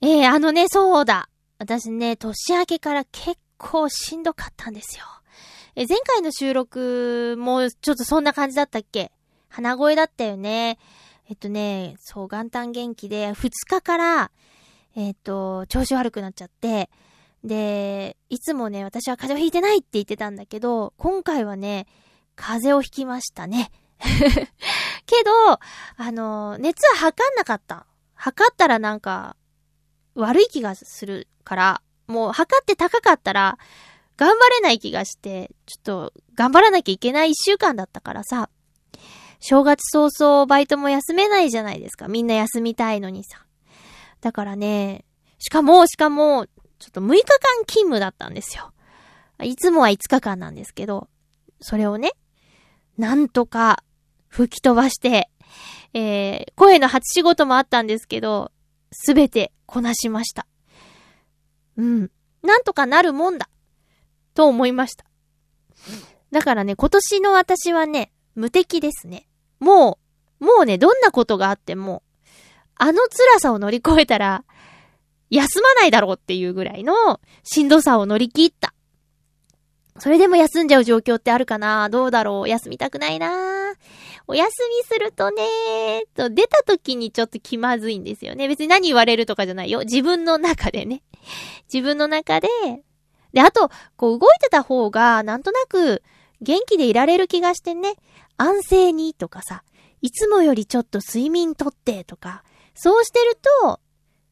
[0.00, 1.28] えー、あのね、そうだ。
[1.58, 5.04] 私ね、年明けから結構しんどかったんですよ。
[5.74, 9.12] え、前回の収録もちょっとそんな感じだったっけ？
[9.48, 10.78] 鼻声だったよね。
[11.28, 14.30] えっとね、そう、元旦元気で、2日から、
[14.94, 16.88] えっと、調子悪くなっちゃって、
[17.42, 21.86] で、いつもね、私は風邪をひいてないって言ってたんだけど、今回はね、
[22.36, 23.70] 風邪をひきましたね。
[25.06, 25.30] けど、
[25.96, 27.86] あの、熱は測んなかった。
[28.14, 29.36] 測ったらなんか、
[30.14, 33.58] 悪い気がするから、もう測って高かったら、
[34.16, 38.48] 頑張れない気がして、ちょっと、頑張らなきゃいけない一週間だったからさ、
[39.40, 42.08] 正月早々バイトも休めないじゃないですか。
[42.08, 43.44] みんな休みたいのにさ。
[44.20, 45.04] だからね、
[45.38, 46.46] しかも、しかも、
[46.78, 48.72] ちょっと6日間勤務だったんですよ。
[49.42, 51.08] いつもは5日間なんですけど、
[51.60, 52.12] それをね、
[52.96, 53.82] なんとか
[54.28, 55.30] 吹き飛ばして、
[55.94, 58.52] えー、声の初仕事もあったんですけど、
[58.92, 60.46] すべてこなしました。
[61.76, 62.10] うん。
[62.42, 63.48] なんとかなるもんだ。
[64.34, 65.04] と思いました。
[66.30, 69.26] だからね、今年の私はね、無敵ですね。
[69.60, 69.98] も
[70.40, 72.02] う、もうね、どんなことがあっても、
[72.74, 74.44] あの辛さを乗り越えたら、
[75.30, 78.74] 休まないだろうっていうぐらいのしんどさを乗り切った。
[79.98, 81.88] それでも休んじゃう状況ってあるかな？
[81.88, 82.48] どうだろう？
[82.48, 83.72] 休みたくないな
[84.28, 88.48] お休みするとねと、出た時にちょっと気まずいんですよね。
[88.48, 89.80] 別に何言われるとかじゃないよ。
[89.80, 91.02] 自分の中でね。
[91.72, 92.48] 自分の中で。
[93.32, 96.02] で、あと、こう動いてた方が、なんとなく、
[96.40, 97.94] 元気でいられる気がしてね。
[98.36, 99.62] 安静にとかさ、
[100.02, 102.42] いつもよりちょっと睡眠とってとか、
[102.74, 103.80] そうしてると、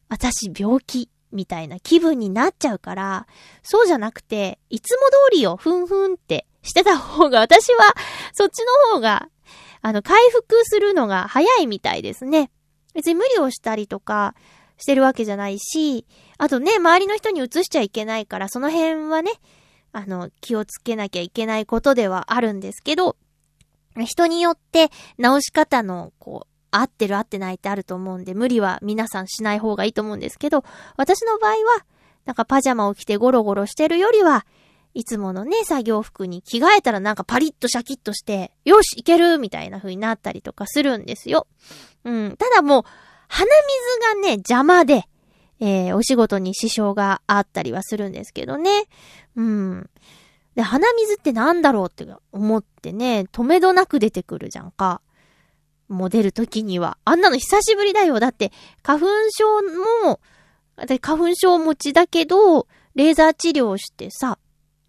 [0.08, 3.26] 私病気みたいな気分になっちゃうから、
[3.62, 7.94] そうじゃなくて、いつも通りをふんふんってしてた方が、私は
[8.34, 9.28] そっちの方が、
[9.86, 12.50] あの、回復するのが早いみたいですね。
[12.94, 14.34] 別に無理をしたりとか
[14.78, 16.06] してるわけじゃないし、
[16.38, 19.32] あとね、周りの人に移しちゃいけないから、その辺はね、
[19.92, 23.16] あの、気をつけなきゃいけないことではあるんですけど、
[24.06, 30.64] 人によって直し方の、こう、合ってる合ってないってあると思うんで、無理は皆さんしない方がいいと思うんですけど、
[30.96, 31.84] 私の場合は、
[32.24, 34.46] なんかパジャマを着てゴロゴロしてるよりは、
[34.94, 41.48] いつものね、作業服に着替えたらなんかパリッとシャキッとして、よし、いけるみたいな風になったりとかするんですよ。
[42.04, 42.36] うん。
[42.36, 42.84] ただもう、
[43.26, 43.46] 鼻
[44.14, 45.08] 水がね、邪魔で、
[45.58, 48.84] えー、お仕事に支障があったりはするんですけどね。
[49.34, 49.90] うん。
[50.54, 55.00] で、鼻水ってなんだろうって思ってね、止めどなく出てくるじゃんか。
[55.88, 56.98] もう出るときには。
[57.04, 58.20] あんなの久しぶりだよ。
[58.20, 58.52] だって、
[58.82, 59.62] 花粉症
[60.06, 60.20] も、
[60.86, 64.38] で花粉症持ちだけど、レーザー治療してさ、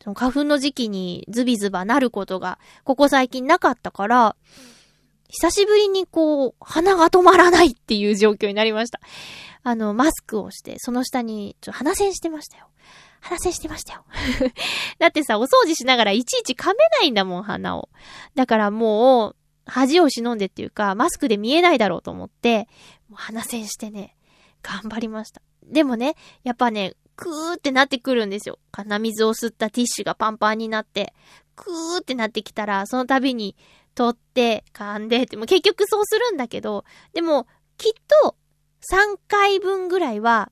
[0.06, 4.36] その花粉の時期にズビズバなることが、ここ最近なかったから、
[5.30, 9.00] 久しぶりにこう、鼻が止まらないっていう状況になりました。
[9.64, 12.68] あの、マスクをして、その下に、ちょ、鼻栓してましたよ。
[13.20, 14.06] 鼻栓してましたよ。
[15.00, 17.90] だってさ、お掃除しながらいちいち噛めないんだもん、鼻を。
[18.36, 22.68] だからもう、恥を忍んでっていうか、マスクで見えないだろうと思って、
[23.12, 24.16] 鼻栓してね、
[24.62, 25.42] 頑張りました。
[25.66, 26.14] でもね、
[26.44, 28.60] やっぱね、クーってなってくるんですよ。
[28.72, 31.14] 鼻水を吸ったティッシュがパンパンになって、
[31.56, 33.56] クーってなってきたら、その度に
[33.96, 37.48] 取って、噛んでって、も結局そうするんだけど、でも、
[37.78, 37.92] きっ
[38.24, 38.36] と、
[38.92, 40.52] 3回分ぐらいは、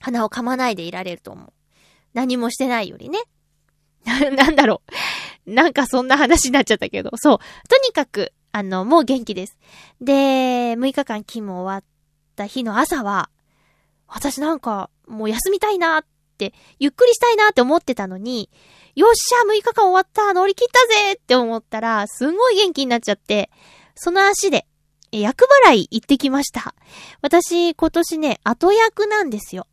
[0.00, 1.52] 鼻を噛まないでいられると思う。
[2.14, 3.20] 何もしてないよりね。
[4.04, 4.82] な、 なんだろ
[5.46, 5.52] う。
[5.52, 7.10] なんかそんな話になっちゃったけど。
[7.16, 7.38] そう。
[7.68, 9.58] とにかく、あの、もう元気です。
[10.00, 11.84] で、6日間勤務終わっ
[12.34, 13.30] た日の朝は、
[14.08, 16.04] 私なんか、もう休みたいなっ
[16.38, 18.50] て、ゆっくりしたいなって思ってたのに、
[18.94, 23.50] よっしゃ、6日間終わった乗り切ったぜって思ったら、すんごい元気になっちゃって、
[23.94, 24.66] その足で、
[25.12, 26.74] え役払い行ってきました。
[27.22, 29.66] 私、今年ね、後役なんですよ。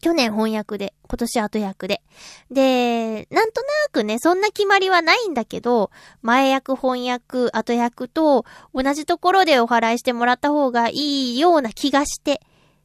[0.00, 2.02] 去年翻訳で、今年後役で。
[2.50, 5.90] で、なんとなくね、そんな決まりはないんだけど、
[6.22, 12.40] 前役、翻訳、後役と同じところでお払いしてもらった方がいいような気がして、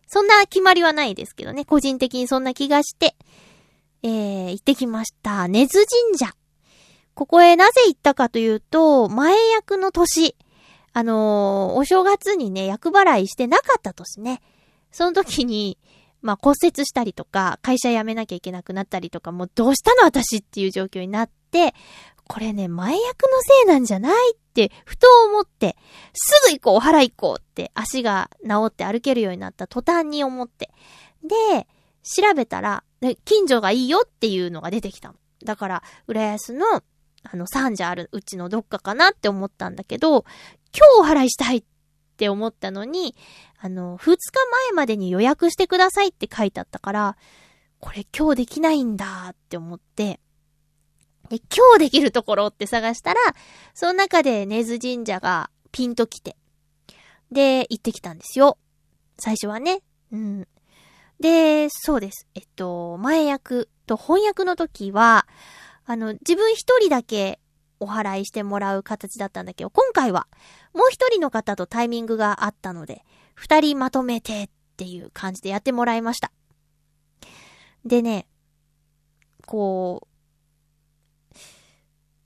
[0.08, 3.15] そんな決まりはないですけどね、個人的にそんな気がして、
[4.04, 5.48] えー、行ってきました。
[5.48, 6.36] 根津神社。
[7.15, 10.36] ここへなぜ行ったかというと、前役の年、
[10.94, 14.41] あのーお正月にね、役払いしてなかった年ね。
[14.91, 15.78] その時に、
[16.22, 21.74] まあ、骨折したりとか、会社辞めなきゃいけなくなったりとか、もうどうしたの私っていう状況になって、
[22.28, 24.38] これね、前役のせいなんじゃないっ、
[24.86, 25.76] ふと思って、
[26.13, 30.72] すぐ行こう、お払い行こうって、足が治って歩けるようになった途端に思って。
[31.24, 31.68] で、
[32.04, 32.84] 調べたら、
[33.26, 35.15] 近所がいいよっていうのが出てきたの。
[35.44, 36.65] だから、浦安の、
[37.24, 40.26] あの、三社あるうちのどっかかなって思ったんだけど、
[40.98, 41.63] 今日お払いしたいっ
[42.18, 43.15] て思ったのに、
[43.60, 44.20] あの、二日
[44.68, 47.18] 前までに予約してくださいって書いてあったから、
[47.80, 50.20] これ今日できないんだって思って、
[51.29, 53.19] で、今日できるところって探したら、
[53.73, 56.36] その中で根津神社がピンと来て、
[57.32, 58.57] で、行ってきたんですよ。
[59.17, 59.82] 最初はね。
[60.11, 60.47] うん。
[61.19, 62.28] で、そうです。
[62.36, 65.28] えっと、前役と翻訳の時は、
[65.86, 67.39] あの、自分一人だけ
[67.80, 70.28] お払いしてもらう形だったんだけど、今回は
[70.73, 73.03] もう一人の方とタイミングがあったので、
[73.34, 76.32] 二人まとめてっていう感じでやってもらいました。
[77.86, 78.28] でね、
[79.45, 80.14] こう、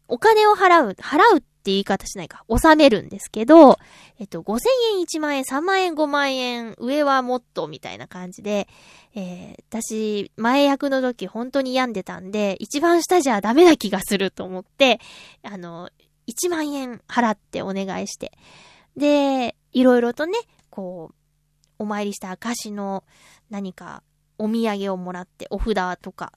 [0.10, 3.78] お金を払う、払うって言い方しないか、納めるんですけど、
[4.20, 4.60] えっと、5000
[4.98, 8.68] 円、1万円、3万円、5万円、上はもっと、みたいな感じで、
[9.16, 15.00] えー、私、前役の時本当に病んでたんで、一番下じゃダメな気がすると思って、
[15.44, 15.90] あの、
[16.28, 18.32] 1万円払ってお願いして。
[18.98, 20.38] で、いろいろとね、
[20.70, 21.16] こう、
[21.80, 23.04] お参りした証の
[23.50, 24.04] 何か
[24.38, 26.34] お土産をもらって、お札とか、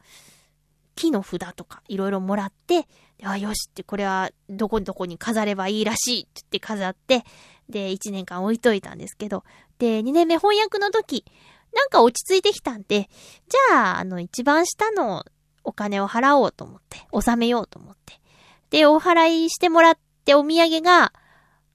[0.95, 2.87] 木の札とかいろいろもらって、
[3.25, 7.25] あ、よしって、これはどこどこに飾ればいいらしいって言って飾って、
[7.69, 9.45] で、1年間置いといたんですけど、
[9.79, 11.25] で、2年目翻訳の時、
[11.75, 13.09] なんか落ち着いてきたんで、
[13.49, 15.25] じゃあ、あの、一番下の
[15.65, 18.21] お金を払おうと思って、納めようと思って。
[18.71, 21.13] で、お払いしてもらってお土産が、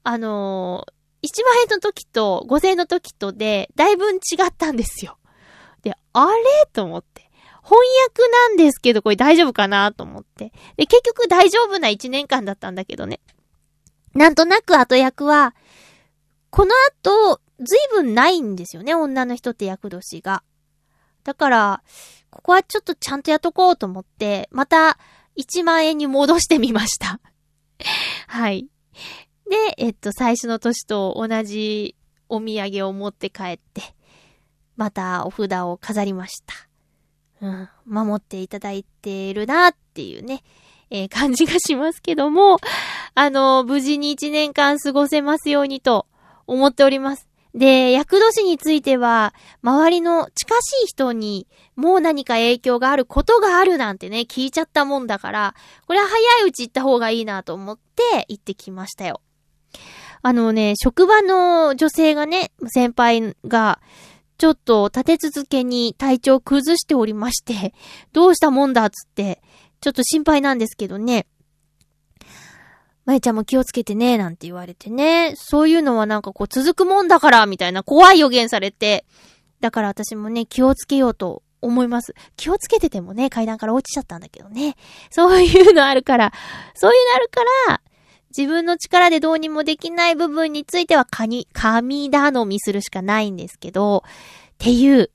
[0.04, 5.18] あのー、1万円の時と5000円の時とで、だいぶ違ったんですよ。
[5.82, 6.42] で、あれ？
[6.72, 7.27] と思って。
[7.68, 10.52] 翻訳なんですけど、これ大丈夫かなと思って。
[10.78, 13.20] で、結局大丈夫な1年間だったんだけどね。
[14.14, 15.54] なんとなく後役は、
[16.48, 20.42] この後、ずいぶんないんですよね、女の人って役年が。
[21.24, 21.82] だから、
[22.30, 24.98] ここはちょっとちゃんとやっとこうと思って、また
[25.36, 27.20] 1万円に戻してみました。
[28.28, 28.66] はい。
[29.50, 31.96] で、えっと、最初の年と同じ
[32.30, 33.82] お土産を持って帰って、
[34.76, 36.67] またお札を飾りました。
[37.40, 40.42] うん、守っていただいているなっていうね、
[40.90, 42.58] えー感じがしますけども、
[43.14, 46.06] あの、無事に1年間過ごせますようにと
[46.46, 47.28] 思っております。
[47.54, 55.54] で、厄年については、周りの近しい人にもう何か影響があることがあるなんてね、聞いちゃったもんだから、
[55.86, 59.20] これは早いうち行った方がいいなと思って行ってきましたよ。
[60.22, 63.80] あのね、職場の女性がね、先輩が、
[64.38, 67.74] ちょっと立て続けに体調崩しておりまして、
[68.12, 69.42] どうしたもんだっつって、
[69.80, 71.26] ちょっと心配なんですけどね。
[73.04, 75.34] まゆちゃんも気をつけてね、なんて言われてね。
[75.34, 79.04] そういうのはなんかこう続くもんだから、みたいな怖い予言されて。
[79.60, 82.14] だから私もね、気をつけようと思います。
[82.36, 84.76] 気をつけててもね、階段から落ちちゃったんだけどね。
[85.10, 86.32] そういうのあるから、
[86.74, 87.80] そういうのあるから、
[88.36, 94.10] 自分の力でどうにもできない部分については、かに、神頼みするしかないんですけど、っ
[94.58, 95.10] ていう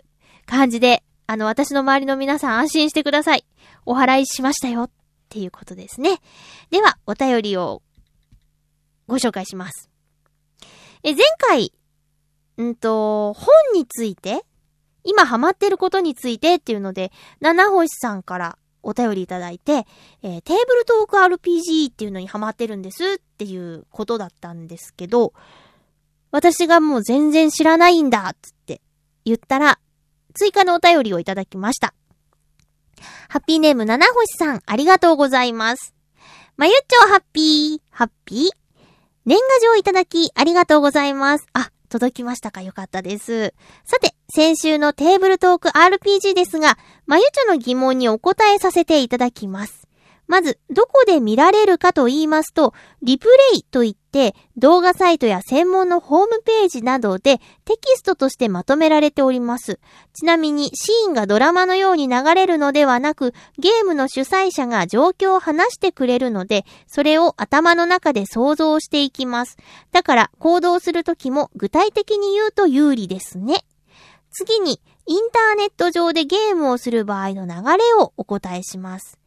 [0.45, 3.45] 感じで、あの、私の周りの皆さん安心してください。
[3.85, 4.89] お払いしましたよっ
[5.29, 6.19] ていうことですね。
[6.69, 7.81] では、お便りを
[9.07, 9.89] ご紹介します。
[11.03, 11.73] え、前回、
[12.61, 14.43] んと、本について、
[15.03, 17.11] 今ハマってることについてっていうので、
[17.41, 19.85] 七星さんからお便りいただいて、
[20.21, 25.33] えーテーブルトーク RPG っていうのにハマってるんですっていうことだったんですけど、
[26.31, 28.81] 私がもう全然知らないんだっつって
[29.25, 29.79] 言ったら、
[30.33, 31.93] 追加のお便りをいただきました。
[33.29, 35.93] ハッピーネーム七星さん、ありがとうございます。
[36.57, 38.49] まゆっちょハッピー、ハッピー
[39.25, 41.47] 年賀状いただき、ありがとうございます。
[41.53, 42.61] あ、届きましたか？
[42.63, 43.53] よかったです。
[43.85, 49.82] さて、先週のテーブルトーク RPG ですが、まゆちょの疑問にお答えさせていただきます。
[50.27, 59.79] まず、どこで見られるかと言いますと、リプレイといって、動画サイトや専門のホームページなどでテキストとしてまとめられております。
[60.13, 69.57] ちなみに、シーンがドラマのように流れるのではなく、ゲームの主催者が状況を話してくれるので、それを頭の中で想像していきます。
[69.91, 73.65] だから、行動するときも具体的に言うと有利ですね。
[74.31, 79.19] 次に、インターネット上でゲームをする場合の流れをお答えします。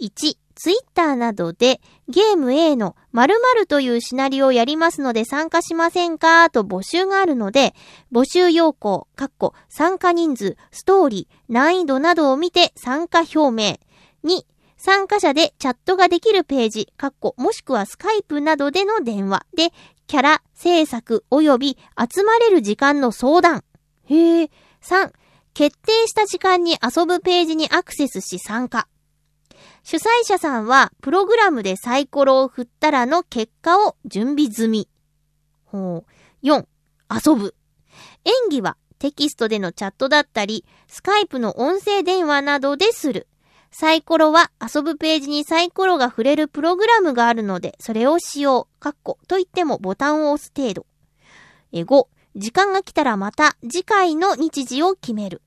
[0.00, 7.74] 1、ツイッターなどでゲーム A の〇〇というシナリオをやりますので参加しませんかと募集があるので、
[8.12, 13.78] 募集要項、かっこ参加人数、ストーリー、難易度などを見て参加表明。
[14.24, 14.44] 2、
[14.76, 19.72] 参加者でチャットができるページ、かっこもしくはスカイプなどでの電話で、
[20.06, 23.64] キャラ、制作及び集まれる時間の相談。
[24.04, 24.50] へえ。
[24.82, 25.12] 3、
[25.54, 28.88] 決定した時間に遊ぶページにアクセスし参加。
[29.90, 34.88] 主催者さんは、プログラムでサイコロを振ったらの結果を準備済み。
[35.64, 36.46] ほう。
[36.46, 36.64] 4、
[37.10, 37.56] 遊ぶ。
[38.24, 43.26] 演技はテキストでのチャットだったり、スカイプの音声電話などでする。
[43.72, 48.68] サイコロは遊ぶページにサイコロが触れるプログラムがあるので、それを使用。
[48.78, 50.86] かっこと言ってもボタンを押す程度。
[51.72, 55.42] え5、時間が来たらまた次回の日時を決める。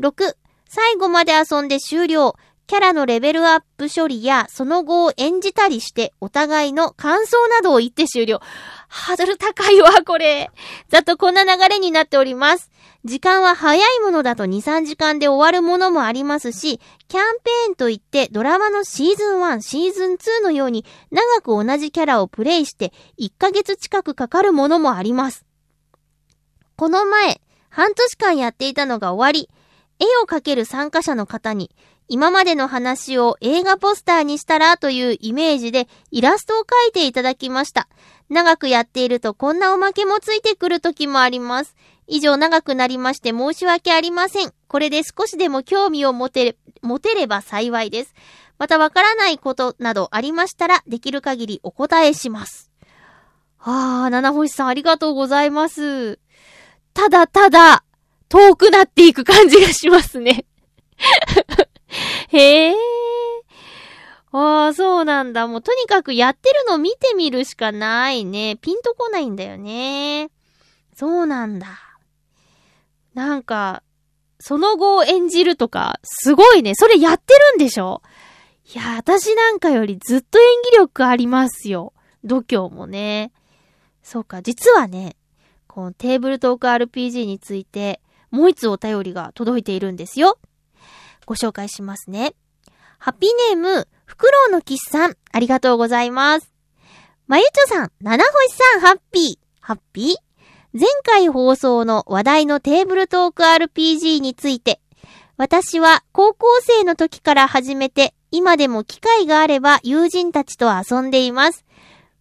[0.00, 0.34] 6、
[0.68, 2.34] 最後まで遊んで終了。
[2.66, 8.40] キャラのレベルアップ処理やその後を演じたりしてお互いの感想などを言って終了。
[8.88, 10.50] ハードル高いわ、これ。
[10.88, 12.70] ざっとこんな流れになっております。
[13.04, 25.44] 時間は早いものだと2、3時間で終わるものもありますし、キャンペーンといってドラマのシーズン1、シーズン2のように長く同じキャラをプレイして1ヶ月近くかかるものもあります。
[26.76, 29.48] この前、半年間やっていたのが終わり、
[29.98, 31.70] 絵を描ける参加者の方に、
[32.08, 37.88] 今までの話を映画ポスターにしたらというイメージでイラストを描いていただきました。
[38.28, 41.74] 長くやっているとこんなおまけもついてくる時もあります。
[42.06, 44.52] 以上長くなりまして申し訳ありません。
[44.68, 48.14] これで少しでも興味を持てれ、持てれば幸いです。
[48.58, 52.70] またわからないことなどありましたらできる限りお答えします。
[53.58, 56.20] あ、七星さんありがとうございます。
[56.94, 57.84] ただただ、
[58.28, 60.46] 遠くなっていく感じがしますね。
[62.28, 62.74] へえ。
[64.32, 65.46] ああ、そうなんだ。
[65.46, 68.56] もうとにかくやってるの見てみるしかないね。
[68.56, 70.30] ピンとこないんだよね。
[70.94, 71.68] そうなんだ。
[73.14, 73.82] なんか、
[74.38, 76.74] その後を演じるとか、すごいね。
[76.74, 78.02] それやってるんでしょ？
[78.74, 81.94] いや、私なんかよりずっと演技力ありますよ。
[82.24, 83.32] 度胸もね。
[84.02, 85.16] そうか、実はね、
[85.66, 90.38] このテーブルトーク RPG について、もう一つお便りが届いているんですよ。
[91.26, 92.34] ご紹介しますね。
[92.98, 96.54] ハッピーネーム、フクロウのキスさん、ありがとうございます。
[97.26, 99.46] まゆちょさん、七星さん、ハッピー。
[99.60, 100.14] ハッピー？
[100.72, 104.80] 前回放送の話題のテーブルトーク RPG について、
[105.36, 111.64] 私は高校生の時から始めて、今でも機会があれば友人たちと遊んでいます。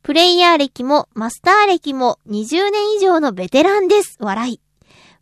[0.02, 4.18] プレイヤー歴もマスター歴も20年以上のベテランです。
[4.20, 4.62] 笑い。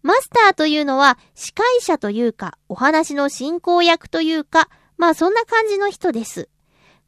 [0.04, 6.50] マスターというのは司会者というか、お話の進行役というか、まあそんな感じの人です。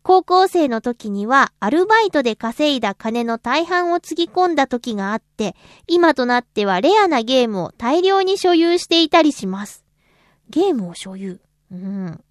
[0.01, 5.55] 高校生の時にはアルバイトで稼いだ金の大半をつぎ込んだ時があって、
[5.87, 9.83] 今となってはレアなゲームを大量に所有していたりします。
[10.49, 11.41] ゲームを所有？
[11.71, 12.23] うん。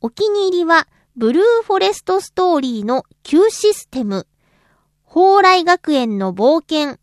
[0.00, 0.86] お気に入りは、
[1.16, 4.28] ブルーフォレストストーリーの旧システム、
[5.04, 6.98] 蓬莱学園の冒険、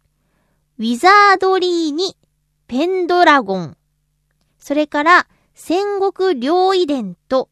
[0.78, 2.16] ウィザードリーに
[2.68, 3.78] ペンドラゴン、
[4.58, 7.50] それから戦国両遺伝と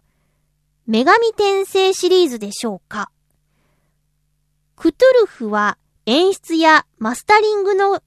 [0.88, 3.12] 女神転生シリーズでしょうか。
[4.76, 8.02] クトゥルフは演出やマスタリングの、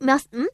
[0.00, 0.48] マス、ん？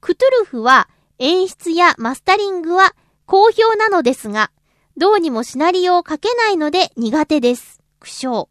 [0.00, 0.88] クトゥルフは
[1.18, 2.94] 演出やマスタリングは
[3.24, 4.50] 好評なのですが、
[4.96, 7.80] どうにもシナリオを書けないので苦手です。
[7.98, 8.48] 苦笑。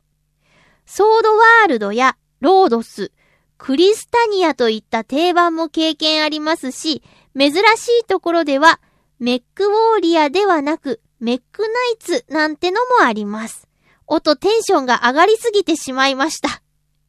[0.85, 3.11] ソードワールドやロードス、
[3.57, 7.01] クリスタニアといった定番も経験ありますし、
[7.37, 7.57] 珍し
[8.01, 8.79] いところでは、
[9.19, 13.67] メックウォーリアではなく、メックナイツなんてのもあります。
[14.05, 16.61] おとテンションが上がりすぎてしまいました。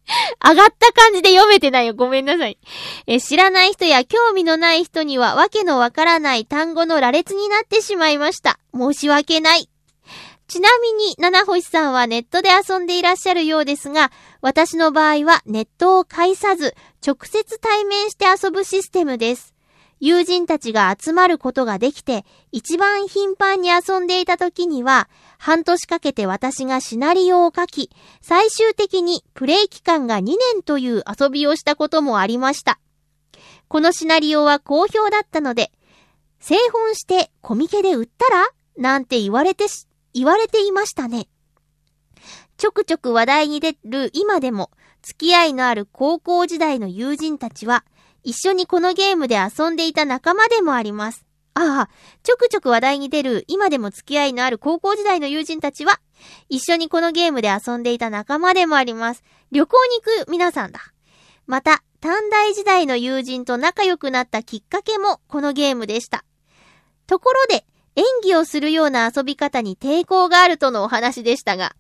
[0.43, 1.95] 上がった感じで読めてないよ。
[1.95, 2.59] ごめんなさい。
[3.07, 8.59] え、知らない人や興味のない人にはわけのわからない単語の羅列になってしまいました。
[8.75, 9.69] 申し訳ない。
[10.49, 14.11] ちなみに、七星さんはネットで遊んでいらっしゃるようですが、
[14.41, 16.75] 私の場合はネットを介さず、
[17.05, 19.55] 直接対面して遊ぶシステムです。
[20.01, 25.09] 友人たちが集まることができて、一番頻繁に遊んでいた時には、
[25.39, 32.79] 半年かけて私がシナリオを書き、最終的にプレイ期間が2年という遊びをしたこともありました。
[33.67, 35.73] このシナリオは好評だったので、
[36.39, 38.49] 製本してコミケで売ったら？
[38.77, 41.27] なんて言われてし、言われていましたね。
[42.59, 47.85] ちょくちょく話題に出る今でも、付き合いのある高校時代の友人たちは、
[48.25, 51.25] 一緒にこのゲームで遊んでいた仲間でもあります。
[51.55, 51.91] ああ、
[52.25, 56.01] ちょくちょく話題に出る今でも付き合いのある高校時代の友人たちは、
[56.49, 59.23] 一緒にこのゲームで遊んでいた仲間でもあります。
[59.53, 60.81] 旅行に行く皆さんだ。
[61.47, 66.25] また、短大時代の友人と仲良くなったきっかけもこのゲームでした。
[67.07, 71.77] ところで、演技をするような遊び方に抵抗があるとのお話でしたが、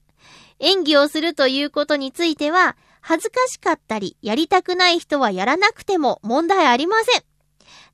[0.61, 7.23] 演技をするということについては、恥ずかしかったり、やりたくない人はやらなくても問題ありません。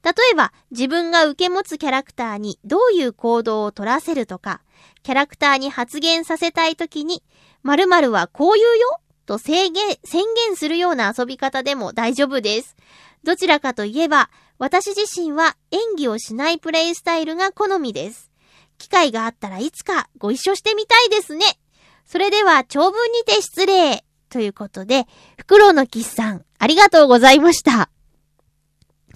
[0.03, 4.61] 例えば、自分が受け持つキャラクターにどういう行動を取らせるとか、
[5.03, 7.23] キャラクターに発言させたいときに、
[7.63, 9.01] 〇〇はこう言うよ？
[9.27, 12.77] と制限、宣言するような遊び方でも大丈夫です。
[13.23, 18.31] どちらかといえば、私自身は演技をしないプレイスタイルが好みです。
[18.77, 21.47] 機会があったらいつかご一緒してみたいですね。
[22.05, 24.05] それでは長文にて失礼。
[24.31, 25.07] ということで、
[25.39, 27.89] フクロウのキスさん、ありがとうございました。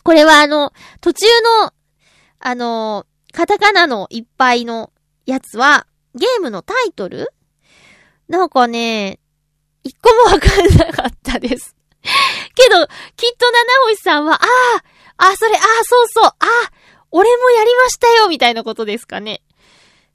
[0.05, 1.27] これはあの、途中
[1.63, 1.73] の、
[2.39, 4.93] あの、カタカナのいっぱいの
[5.27, 7.29] やつは、ゲームのタイトル？
[8.29, 9.19] なんかね、
[9.83, 11.75] 一個もわかんなかったです。
[12.55, 12.87] けど、
[13.17, 14.47] きっと七星さんは、あ
[15.17, 16.73] あ、あ、それ、ああ、そうそう、ああ、
[17.11, 19.43] 俺もやりましたよ、みたいなことですかね。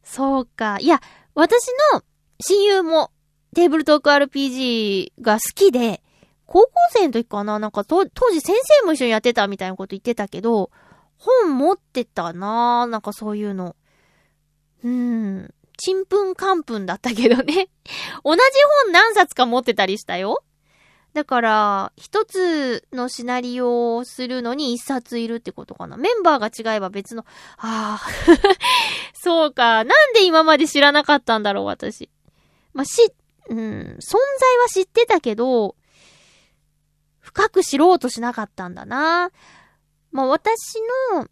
[0.04, 0.78] そうか。
[0.80, 1.02] いや、
[1.36, 2.04] 私の
[2.46, 3.12] 親友も
[3.56, 6.02] テーブルトーク RPG が好きで、
[6.46, 10.70] 高校生の時かななんか当時先生も一緒にやってたみたいなこと言ってたけど、
[11.18, 13.76] 本持ってたななんかそういうの。
[14.84, 15.54] うん。
[15.78, 17.70] ちんぷんかんぷんだったけどね。
[18.24, 18.42] 同じ
[18.86, 20.44] 本何冊か持ってたりしたよ。
[21.14, 25.96] だから、一つのシナリオをするのに一冊いるってことかな。
[25.96, 27.24] メンバーが違えば別の、
[27.58, 28.08] ああ、
[29.14, 29.84] そうか。
[29.84, 32.10] なんで今まで知らなかったんだろう、私。
[32.74, 33.14] まあ、し、
[33.50, 35.76] うん、存在は知ってたけど、
[37.20, 39.32] 深く知ろうとしなかったんだな。
[40.12, 40.80] まあ、私
[41.14, 41.28] の、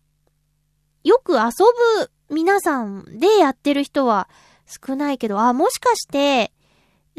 [1.04, 1.40] よく遊
[2.00, 4.30] ぶ皆さんでやってる人は
[4.68, 6.52] 少ないけど、あ、もしかして、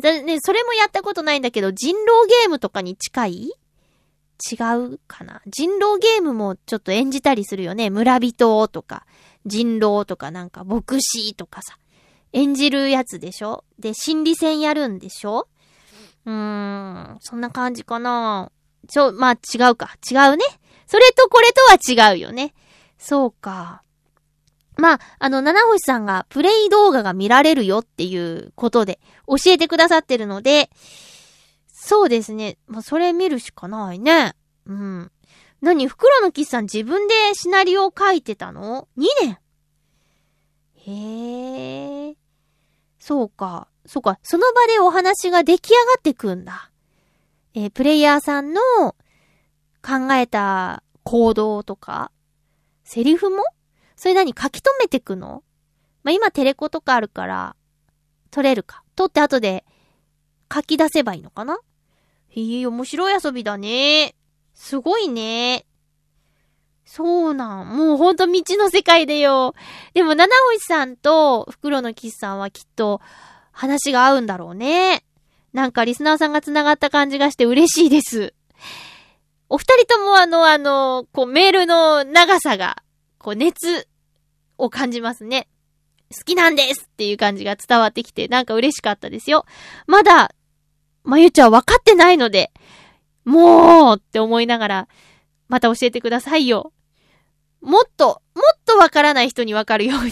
[0.01, 3.53] だね、それもやったことないんだけど、人狼ゲームとかに近い？
[4.51, 7.91] 違うかな人狼ゲームもちょっと演じたりするよね。
[7.91, 9.05] 村人とか、
[9.45, 11.77] 人狼とかなんか牧師とかさ。
[12.33, 13.65] 演じるやつでしょ？
[13.79, 15.49] で、心理戦やるんでしょ？
[16.25, 18.51] うーん、そんな感じかな
[18.89, 19.97] ちょ、まあ違うか。
[20.11, 20.45] 違うね。
[20.87, 22.55] それとこれとは違うよね。
[22.99, 23.83] そうか。
[24.77, 30.71] まあ、あの、七星さんがプレイ動画が見られるよっていうことで教えてくださってるので、
[31.67, 32.57] そうですね。
[32.67, 34.35] まあ、それ見るしかないね。
[34.67, 35.13] うん。
[35.61, 39.39] 何袋のキスさん自分でシナリオを書いてたの ?2 年
[40.87, 42.17] へえ。
[43.03, 43.67] そうか。
[43.85, 44.21] そうか。
[44.23, 46.71] その場でお話が出来上がってくんだ。
[47.53, 48.61] えープレイヤーさんの
[49.83, 52.13] 考えた行動とか、
[52.85, 53.43] セリフも？
[53.97, 55.43] それ何書き留めてくの？
[56.05, 57.57] まあ、今テレコとかあるから、
[58.31, 58.85] 取れるか。
[58.95, 59.65] 取って後で
[60.55, 61.59] 書き出せばいいのかな？
[62.29, 64.15] へえ、面白い遊びだね。
[64.55, 65.67] すごいね。
[66.95, 67.75] そうなん。
[67.75, 69.55] もうほんと未知の世界でよ。
[69.95, 73.01] でも、七星さんと袋のキスさんはきっと
[73.51, 75.03] 話が合うんだろうね。
[75.55, 78.35] なんかリスナーさんが繋がった感じがして嬉しいです。
[79.49, 82.83] お二人ともあの、あの、こうメールの長さが、
[83.17, 83.89] こう熱
[84.59, 85.49] を感じますね。
[86.15, 89.47] 好きなんですっていう感じが伝わってきて、なんか嬉しかったですよ。
[89.87, 90.35] まだ、
[91.05, 92.53] まゆちゃん分かってないので、
[93.25, 94.89] もうって思いながら、
[95.49, 96.71] また教えてくださいよ。
[97.63, 100.11] もっと、もっとわからない人にわかるように。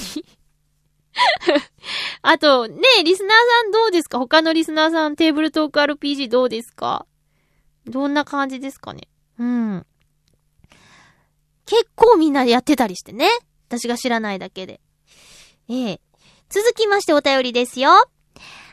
[2.22, 4.18] あと、ねえ、リスナーさんどうですか？
[4.18, 7.06] 他のリスナーさん、テーブルトーク RPG どうですか？
[7.86, 9.08] どんな感じですかね？
[9.38, 9.86] うん。
[11.66, 13.28] 結構みんなでやってたりしてね。
[13.68, 14.80] 私が知らないだけで。
[15.68, 16.00] ええ。
[16.48, 17.90] 続きましてお便りですよ。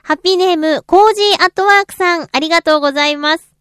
[0.03, 3.53] ハッピーネーム、コージーアットワークさん、ありがとうございます。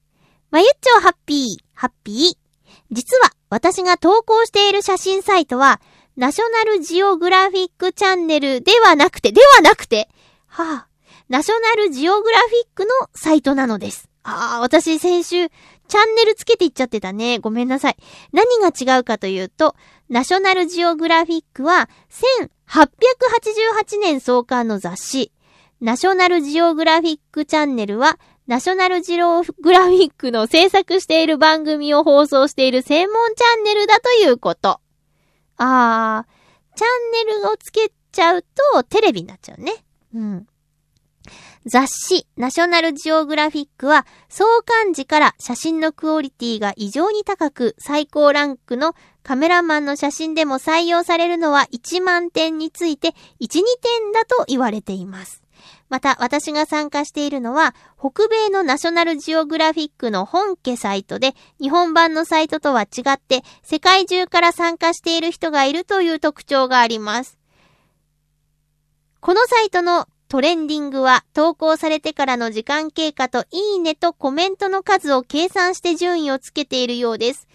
[0.50, 2.32] まゆっちょハッピー、ハッピー。
[2.90, 5.80] 実は、私が投稿している写真サイトは、
[6.16, 10.08] ナショナルジオグラフィックチャンネルではなくて、ではなくて、
[10.46, 10.88] はあ、
[11.28, 14.08] ナショナルジオグラフィックのサイトなのです。
[14.22, 17.38] ああ、私先週、チャンネルつけていっちゃってたね。
[17.38, 17.96] ごめんなさい。
[18.32, 19.76] 何が違うかというと、
[20.08, 21.88] ナショナルジオグラフィックは、
[22.68, 25.32] 1888年創刊の雑誌。
[25.80, 34.80] ナショナルジオグラフィックチャンネルは、ナショナルジオグラフィックの制作している番組を放送している専門チャンネルだということ。
[35.56, 38.42] あー、チャンネルをつけちゃう
[38.72, 39.72] とテレビになっちゃうね。
[40.14, 40.46] うん。
[41.64, 48.94] 雑誌、ナショナルジオグラフィックは、創刊時から写真のクオリティが異常に高く、最高ランクの
[49.24, 55.42] カメラマンの写真でも採用されるのは1万点について1、2点だと言われています。
[55.88, 67.38] また、私が参加しているのは、北米のナショナルジオグラフィックの本家サイトで、日本版のサイトとは違って、世界中から参加している人がいるという特徴があります。
[69.20, 77.46] このサイトのトレンディングは投稿されてからの時間経過といいねとコメントの数を計算して順位をつけているようです。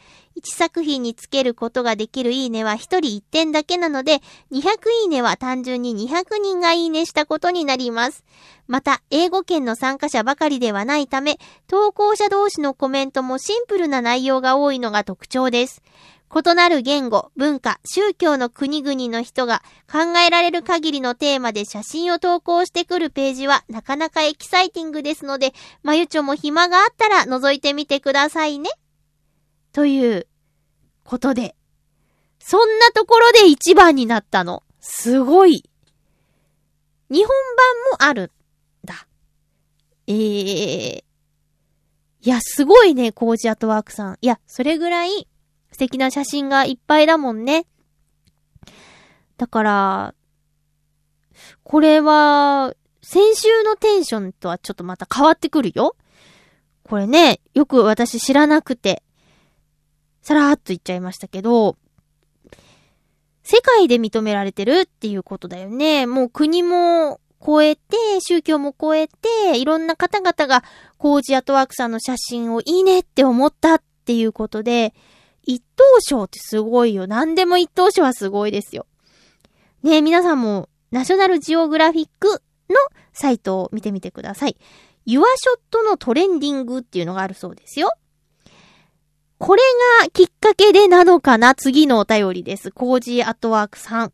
[0.42, 4.22] 1作品につけることができるいいねは1人1点だけなので、
[4.52, 8.26] 200いいねは単純に200人がいいねしたことになります。
[8.68, 11.38] また、英語圏の参加者ばかりではないため、
[11.68, 15.84] 投稿者同士のコメントもシンプルな内容が多いのが特徴です。
[16.34, 19.62] 異なる言語、文化、宗教の国々の人が
[19.92, 28.70] 考えられる限りのテーマで写真を投稿してくるページはなかなかエキサイティングですので、まゆちょも暇があったら覗いてみてくださいね。
[29.74, 30.28] という
[31.12, 31.58] ことで、
[32.40, 34.64] そんなところで一番になったの。
[34.80, 35.70] すごい。
[37.10, 37.28] 日本
[37.98, 38.32] 版もある
[38.86, 39.08] だ。
[40.08, 41.04] ええ
[42.22, 44.18] いや、すごいね、コージアットワークさん。
[44.22, 45.28] いや、それぐらい
[45.74, 47.66] 素敵な写真がいっぱいだもんね。
[49.36, 50.16] だから、
[51.64, 55.98] これは、先週のテンションとはちょっとまた変わってくるよ。
[56.84, 59.04] これね、よく私知らなくて、
[60.22, 61.78] さらーっと言っちゃいましたけど、
[63.44, 66.06] 世界で認められてるっていうことだよね。
[66.06, 70.64] もう国も超えて、宗教も超えて、いろんな方々が
[70.98, 74.94] コージアトワークさんの写真をいいねって思ったっていうことで、
[75.44, 77.08] 一等賞ってすごいよ。
[77.08, 78.86] 何でも一等賞はすごいですよ。
[79.82, 82.76] ねえ、皆さんも、ナショナルジオグラフィックの
[83.12, 84.58] サイトを見てみてください。
[85.06, 87.92] Your Shot の Trending っていうのがあるそうですよ。
[89.42, 89.64] これ
[90.04, 91.56] がきっかけでなのかな？
[91.56, 92.70] 次のお便りです。
[92.70, 94.14] コージーアットワークさん。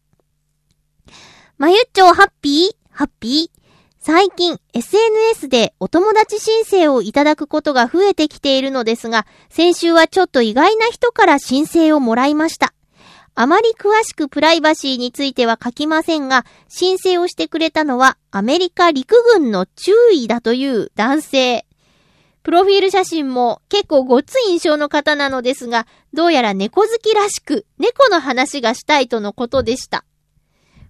[1.57, 2.75] まゆっちょハッピー？
[2.89, 3.59] ハッピー？
[3.99, 12.73] 最近 SNS でお友達申請をいただくことが増えてきているのですが、先週はちょっと意外な人から申請をもらいました。
[13.35, 21.66] あまり詳しくプライバシーについては書きませんが、申請をしてくれたのはアメリカ陸軍の注意だという男性。
[22.47, 30.05] プロフィール写真も結構ごつい印象の方なのですが、どうやら猫好きらしく、猫の話がしたいとのことでした。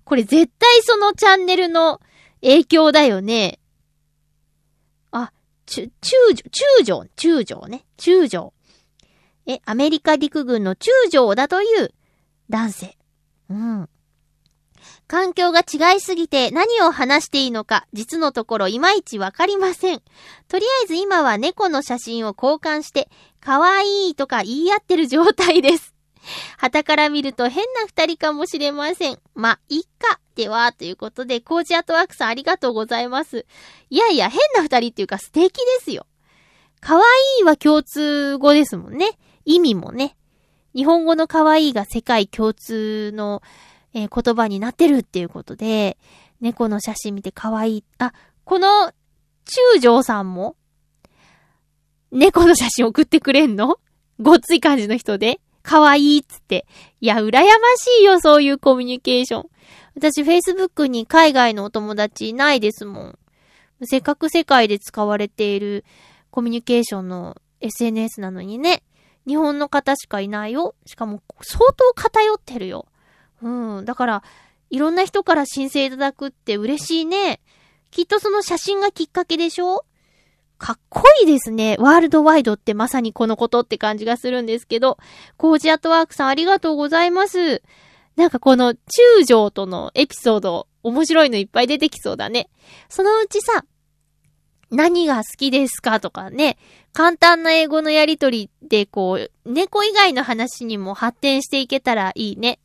[0.03, 1.99] これ絶対そのチャンネルの
[2.41, 3.57] 影響だよね。
[5.09, 5.31] あ、
[5.65, 7.85] 中、中将、中将、中将ね。
[7.97, 8.53] 中将。
[9.47, 11.91] え、アメリカ陸軍の中将だという
[12.51, 12.97] 男性。
[13.49, 13.89] うん。
[15.07, 20.01] 環境が違いすぎて何を話していいのか、実のところいまいちわかりません。
[20.47, 25.93] とりあえず今は猫の写真を交換して、可愛いとか言い合ってる状態です。
[26.57, 29.19] 旗から見ると変な二人かもしれません。
[29.33, 30.19] ま、いっか。
[30.35, 33.45] では、ということで、コージアトワークさんありがとうございます。
[33.89, 36.05] いやいや、変な二人っていうか素敵ですよ。
[36.79, 37.01] 可愛
[37.41, 39.17] いは共通語ですもんね。
[39.45, 40.15] 意味もね。
[40.75, 43.41] 日本語の可愛いが世界共通の、
[43.97, 45.97] えー言葉になってるっていうことで、
[46.39, 47.83] 猫の写真見て可愛い。
[47.97, 48.91] あ、この
[49.45, 50.55] 中将さんも、
[52.11, 53.79] 猫の写真送ってくれんの？
[54.19, 56.65] ごっつい感じの人で、可愛いっつって。
[57.01, 57.41] いや、羨ま
[57.77, 59.49] しいよ、そういうコミュニケーション。
[59.95, 63.19] 私、Facebook に海外のお友達いないですもん。
[63.83, 65.85] せっかく世界で使われている
[66.29, 68.83] コミュニケーションの SNS なのにね。
[69.27, 70.75] 日本の方しかいないよ。
[70.85, 72.85] しかも、相当偏ってるよ。
[73.41, 73.85] うん。
[73.85, 74.23] だから、
[74.69, 77.39] いろんな人から申請いただくって嬉しいね。
[77.91, 79.85] きっとその写真がきっかけでしょ？
[80.57, 81.77] かっこいいですね。
[81.79, 84.97] ワールドワイドってまさにこのことって感じがするんですけど、
[85.37, 87.61] コージアットワークさんありがとうございます。
[88.15, 92.49] なんかこの中将とのエピソード、面白いのいっぱい出てきそうだね。
[92.89, 93.65] そのうちさ、
[94.71, 96.57] 何が好きですかとかね、
[96.91, 102.59] 簡単な英語のやりとりでこう、猫以外の話にも発展していけたらいいね。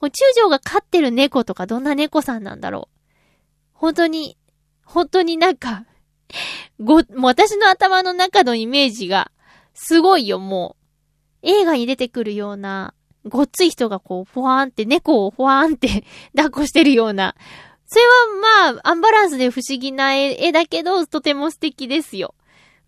[0.00, 2.96] こう中将が飼ってる猫とかどんな猫さんなんだろう。
[3.72, 4.36] 本当に、
[4.84, 5.84] 本当になんか、
[6.80, 9.30] ご、もう私の頭の中のイメージが、
[9.74, 10.76] すごいよ、も
[11.42, 11.48] う。
[11.48, 12.94] 映画に出てくるような、
[13.24, 17.34] ごっつい人がこう、ふわーんって、猫をふわーんって 抱っこしてるような。
[17.86, 22.34] それはまあ、アンバランスで不思議な絵だけど、とても素敵ですよ。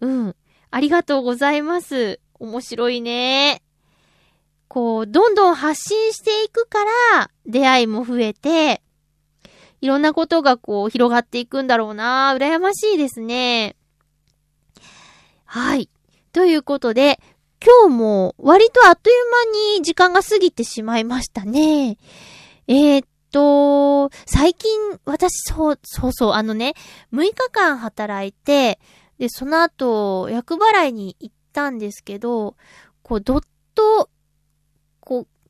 [0.00, 0.36] うん。
[0.70, 2.20] ありがとうございます。
[2.40, 3.62] 面白いね。
[4.68, 8.82] こう、どんどん発信していくから、出会いも増えて、
[9.80, 12.34] いろんなことがこう、広がっていくんだろうな。
[12.36, 13.76] 羨ましいですね。
[15.44, 15.88] はい。
[16.32, 17.20] ということで、
[17.64, 19.16] 今日も割とあっという
[19.74, 21.96] 間に時間が過ぎてしまいましたね。
[22.66, 24.70] えー、っと、最近
[25.04, 26.74] 私そう、そうそう、あのね、
[27.12, 28.78] 6日間働いて、
[29.18, 32.56] で、その後、役払いに行ったんですけど、
[33.02, 33.40] こう、どっ
[33.74, 34.10] と、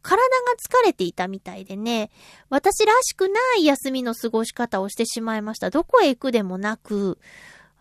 [0.09, 0.23] 体が
[0.57, 2.11] 疲れていたみたいでね、
[2.49, 5.69] 私らしくない休みの過ごし方をしてしまいました。
[5.69, 7.19] どこへ行くでもなく、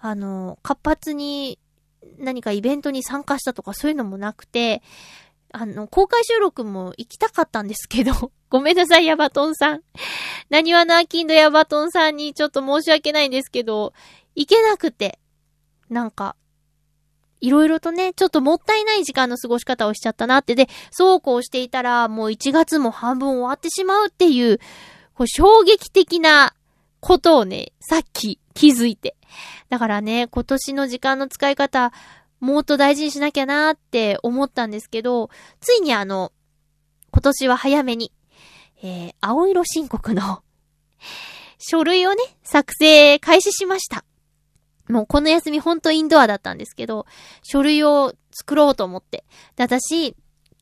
[0.01, 1.57] あの、活発に
[2.19, 4.81] 何かイベントに参加したとかそういうのもなくて、
[5.53, 8.11] あの、公開収録も行きたかったんですけど、
[8.49, 9.83] ごめんなさい、ヤバトンさん。
[10.49, 13.93] 何わなアキンドヤバトンさんにちょっと申し訳ないんですけど、
[14.35, 15.17] 行けなくて、
[15.89, 16.35] なんか、
[17.41, 24.59] いろいろとね、ちょっともったいない時間の過ごし方をしちゃったなって、で、そうこうしていたら、もう1月も半分終わってしまうっていう、
[25.13, 26.53] こう衝撃的な
[26.99, 29.15] ことをね、さっき気づいて。
[29.69, 31.91] だからね、今年の時間の使い方、
[32.39, 35.29] もっと大事にしなきゃなーって思ったんですけど、
[35.59, 36.31] ついにあの、
[37.11, 38.11] 今年は早めに、
[38.83, 40.43] えー、青色申告の
[41.57, 44.03] 書類をね、作成開始しました。
[44.89, 47.05] もうこの休みほんとインドアだったんですけど、
[47.43, 49.23] 書類を作ろうと思って。
[49.55, 50.15] で、私、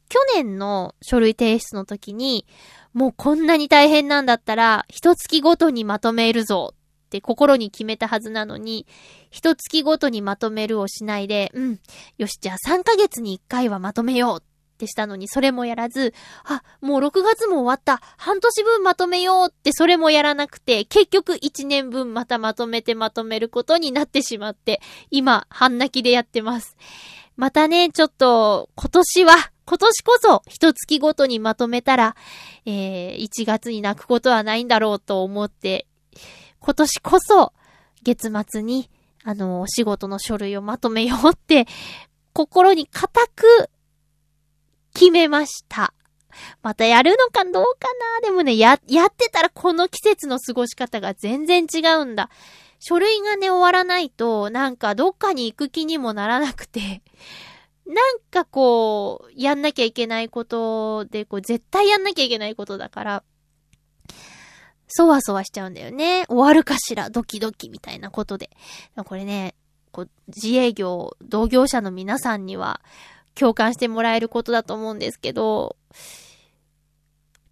[0.10, 2.46] 去年の書類提出の時に、
[2.94, 8.88] もうこんなに大変なんだったら、一月ごとにまとめるぞって心に決めたはずなのに、
[9.30, 11.80] 一月ごとにまとめるをしないで、うん、
[12.18, 14.44] よし、じゃあ3ヶ月に1回はまとめようっ
[14.76, 16.14] ってしたのに、それもやらず、
[16.44, 18.02] あ、もう6月も終わった。
[18.18, 26.76] 半年分まとめようって、それもやらなくて、結局1年分またまとめてまとめることになってしまって、今、半泣きでやってます。
[27.38, 32.16] またね、ちょっと、今年は、今年こそ、一月ごとにまとめたら、
[32.66, 35.88] えー、1月に泣くことはないんだろうと思って、
[36.60, 37.54] 今年こそ、
[38.04, 38.90] 月末に、
[39.24, 41.66] あの、お仕事の書類をまとめようって、
[42.34, 43.70] 心に固く、
[44.96, 45.94] 決めました。
[46.64, 47.88] またやるのかどうか
[48.22, 52.30] なでもね、や、やってたらこの季節の過ごし方が全然違うんだ。
[52.80, 57.02] 書類がね、終わらないと、なんかどっかに行く気にもならなくて、
[57.86, 63.24] なんかこう、やんなきゃいけないことで、こう、絶対やんなきゃいけないことだから、
[64.88, 66.26] そわそわしちゃうんだよね。
[66.28, 68.50] 終わるかしらドキドキみたいなことで。
[69.06, 69.56] これね、
[69.92, 72.82] こう、自営業、同業者の皆さんには、
[73.36, 75.76] 共感してもらえることだと思うんですけど、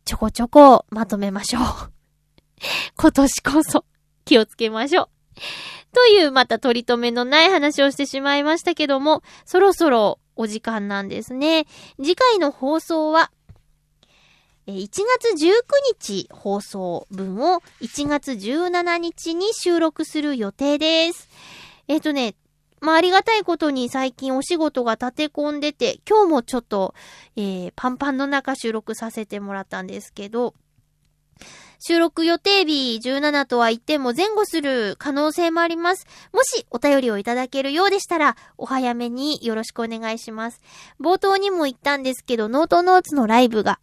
[0.05, 1.63] ちょこちょこまとめましょう。
[2.97, 3.85] 今年こそ
[4.25, 5.09] 気をつけましょう。
[5.93, 11.67] というまた取り留めのない話をしてしまいましたけども、そろそろお時間なんですね。
[11.97, 13.31] 次回の放送は、
[14.65, 15.51] 1月19
[15.99, 21.29] 日放送分を1月17日に収録する予定です。
[21.87, 22.35] えっ、とね、
[22.83, 26.93] まあ、ありがたいことに最近お仕事が立て込んでて、今日もちょっと、
[27.37, 30.53] えー、パンパンの中収録させてもらったんですけど、
[31.79, 36.05] 収録予定日17とは言っても前後する可能性もあります。
[36.33, 40.59] もしお便りをいただけるようでしたら、お早めによろしくお願いします。
[40.99, 43.79] 冒頭にも言ったんですけど、ノートノーツのライブが、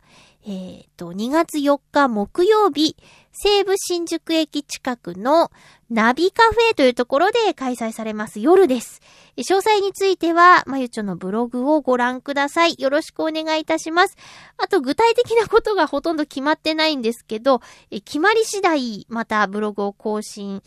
[0.47, 2.97] えっ、と、2月4日木曜日、
[3.33, 5.51] 西武新宿駅近くの
[5.91, 9.03] ナビカフェというところで開催されます夜です。
[9.37, 12.75] 詳細については、まゆちょのブログをご覧ください。
[12.79, 14.17] よろしくお願いいたします。
[14.57, 17.61] あと、具体的なことがほとんど決まってないんですけど、
[17.91, 20.63] え決まり次第、またブログを更新、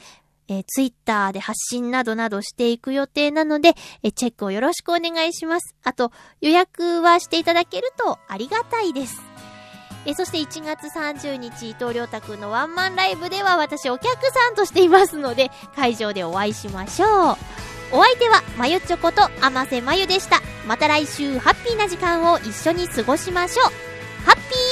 [0.49, 5.75] え、ツイッターで発信などなどしていく予定なので、えチェックをよろしくお願いします。
[5.83, 6.11] あと、
[6.41, 9.32] 予約はしていただけるとありがたいです。
[10.05, 17.09] えそして1月30日、伊藤良太くんのワンマンライブでは私お客さんとしていますので、会場でお会いしましょう。
[17.91, 20.41] お相手は、まゆちょこと、あませまゆでした。
[20.67, 23.65] また来週、ハッピーな時間を一緒に過ごしましょう。
[24.25, 24.62] ハッピー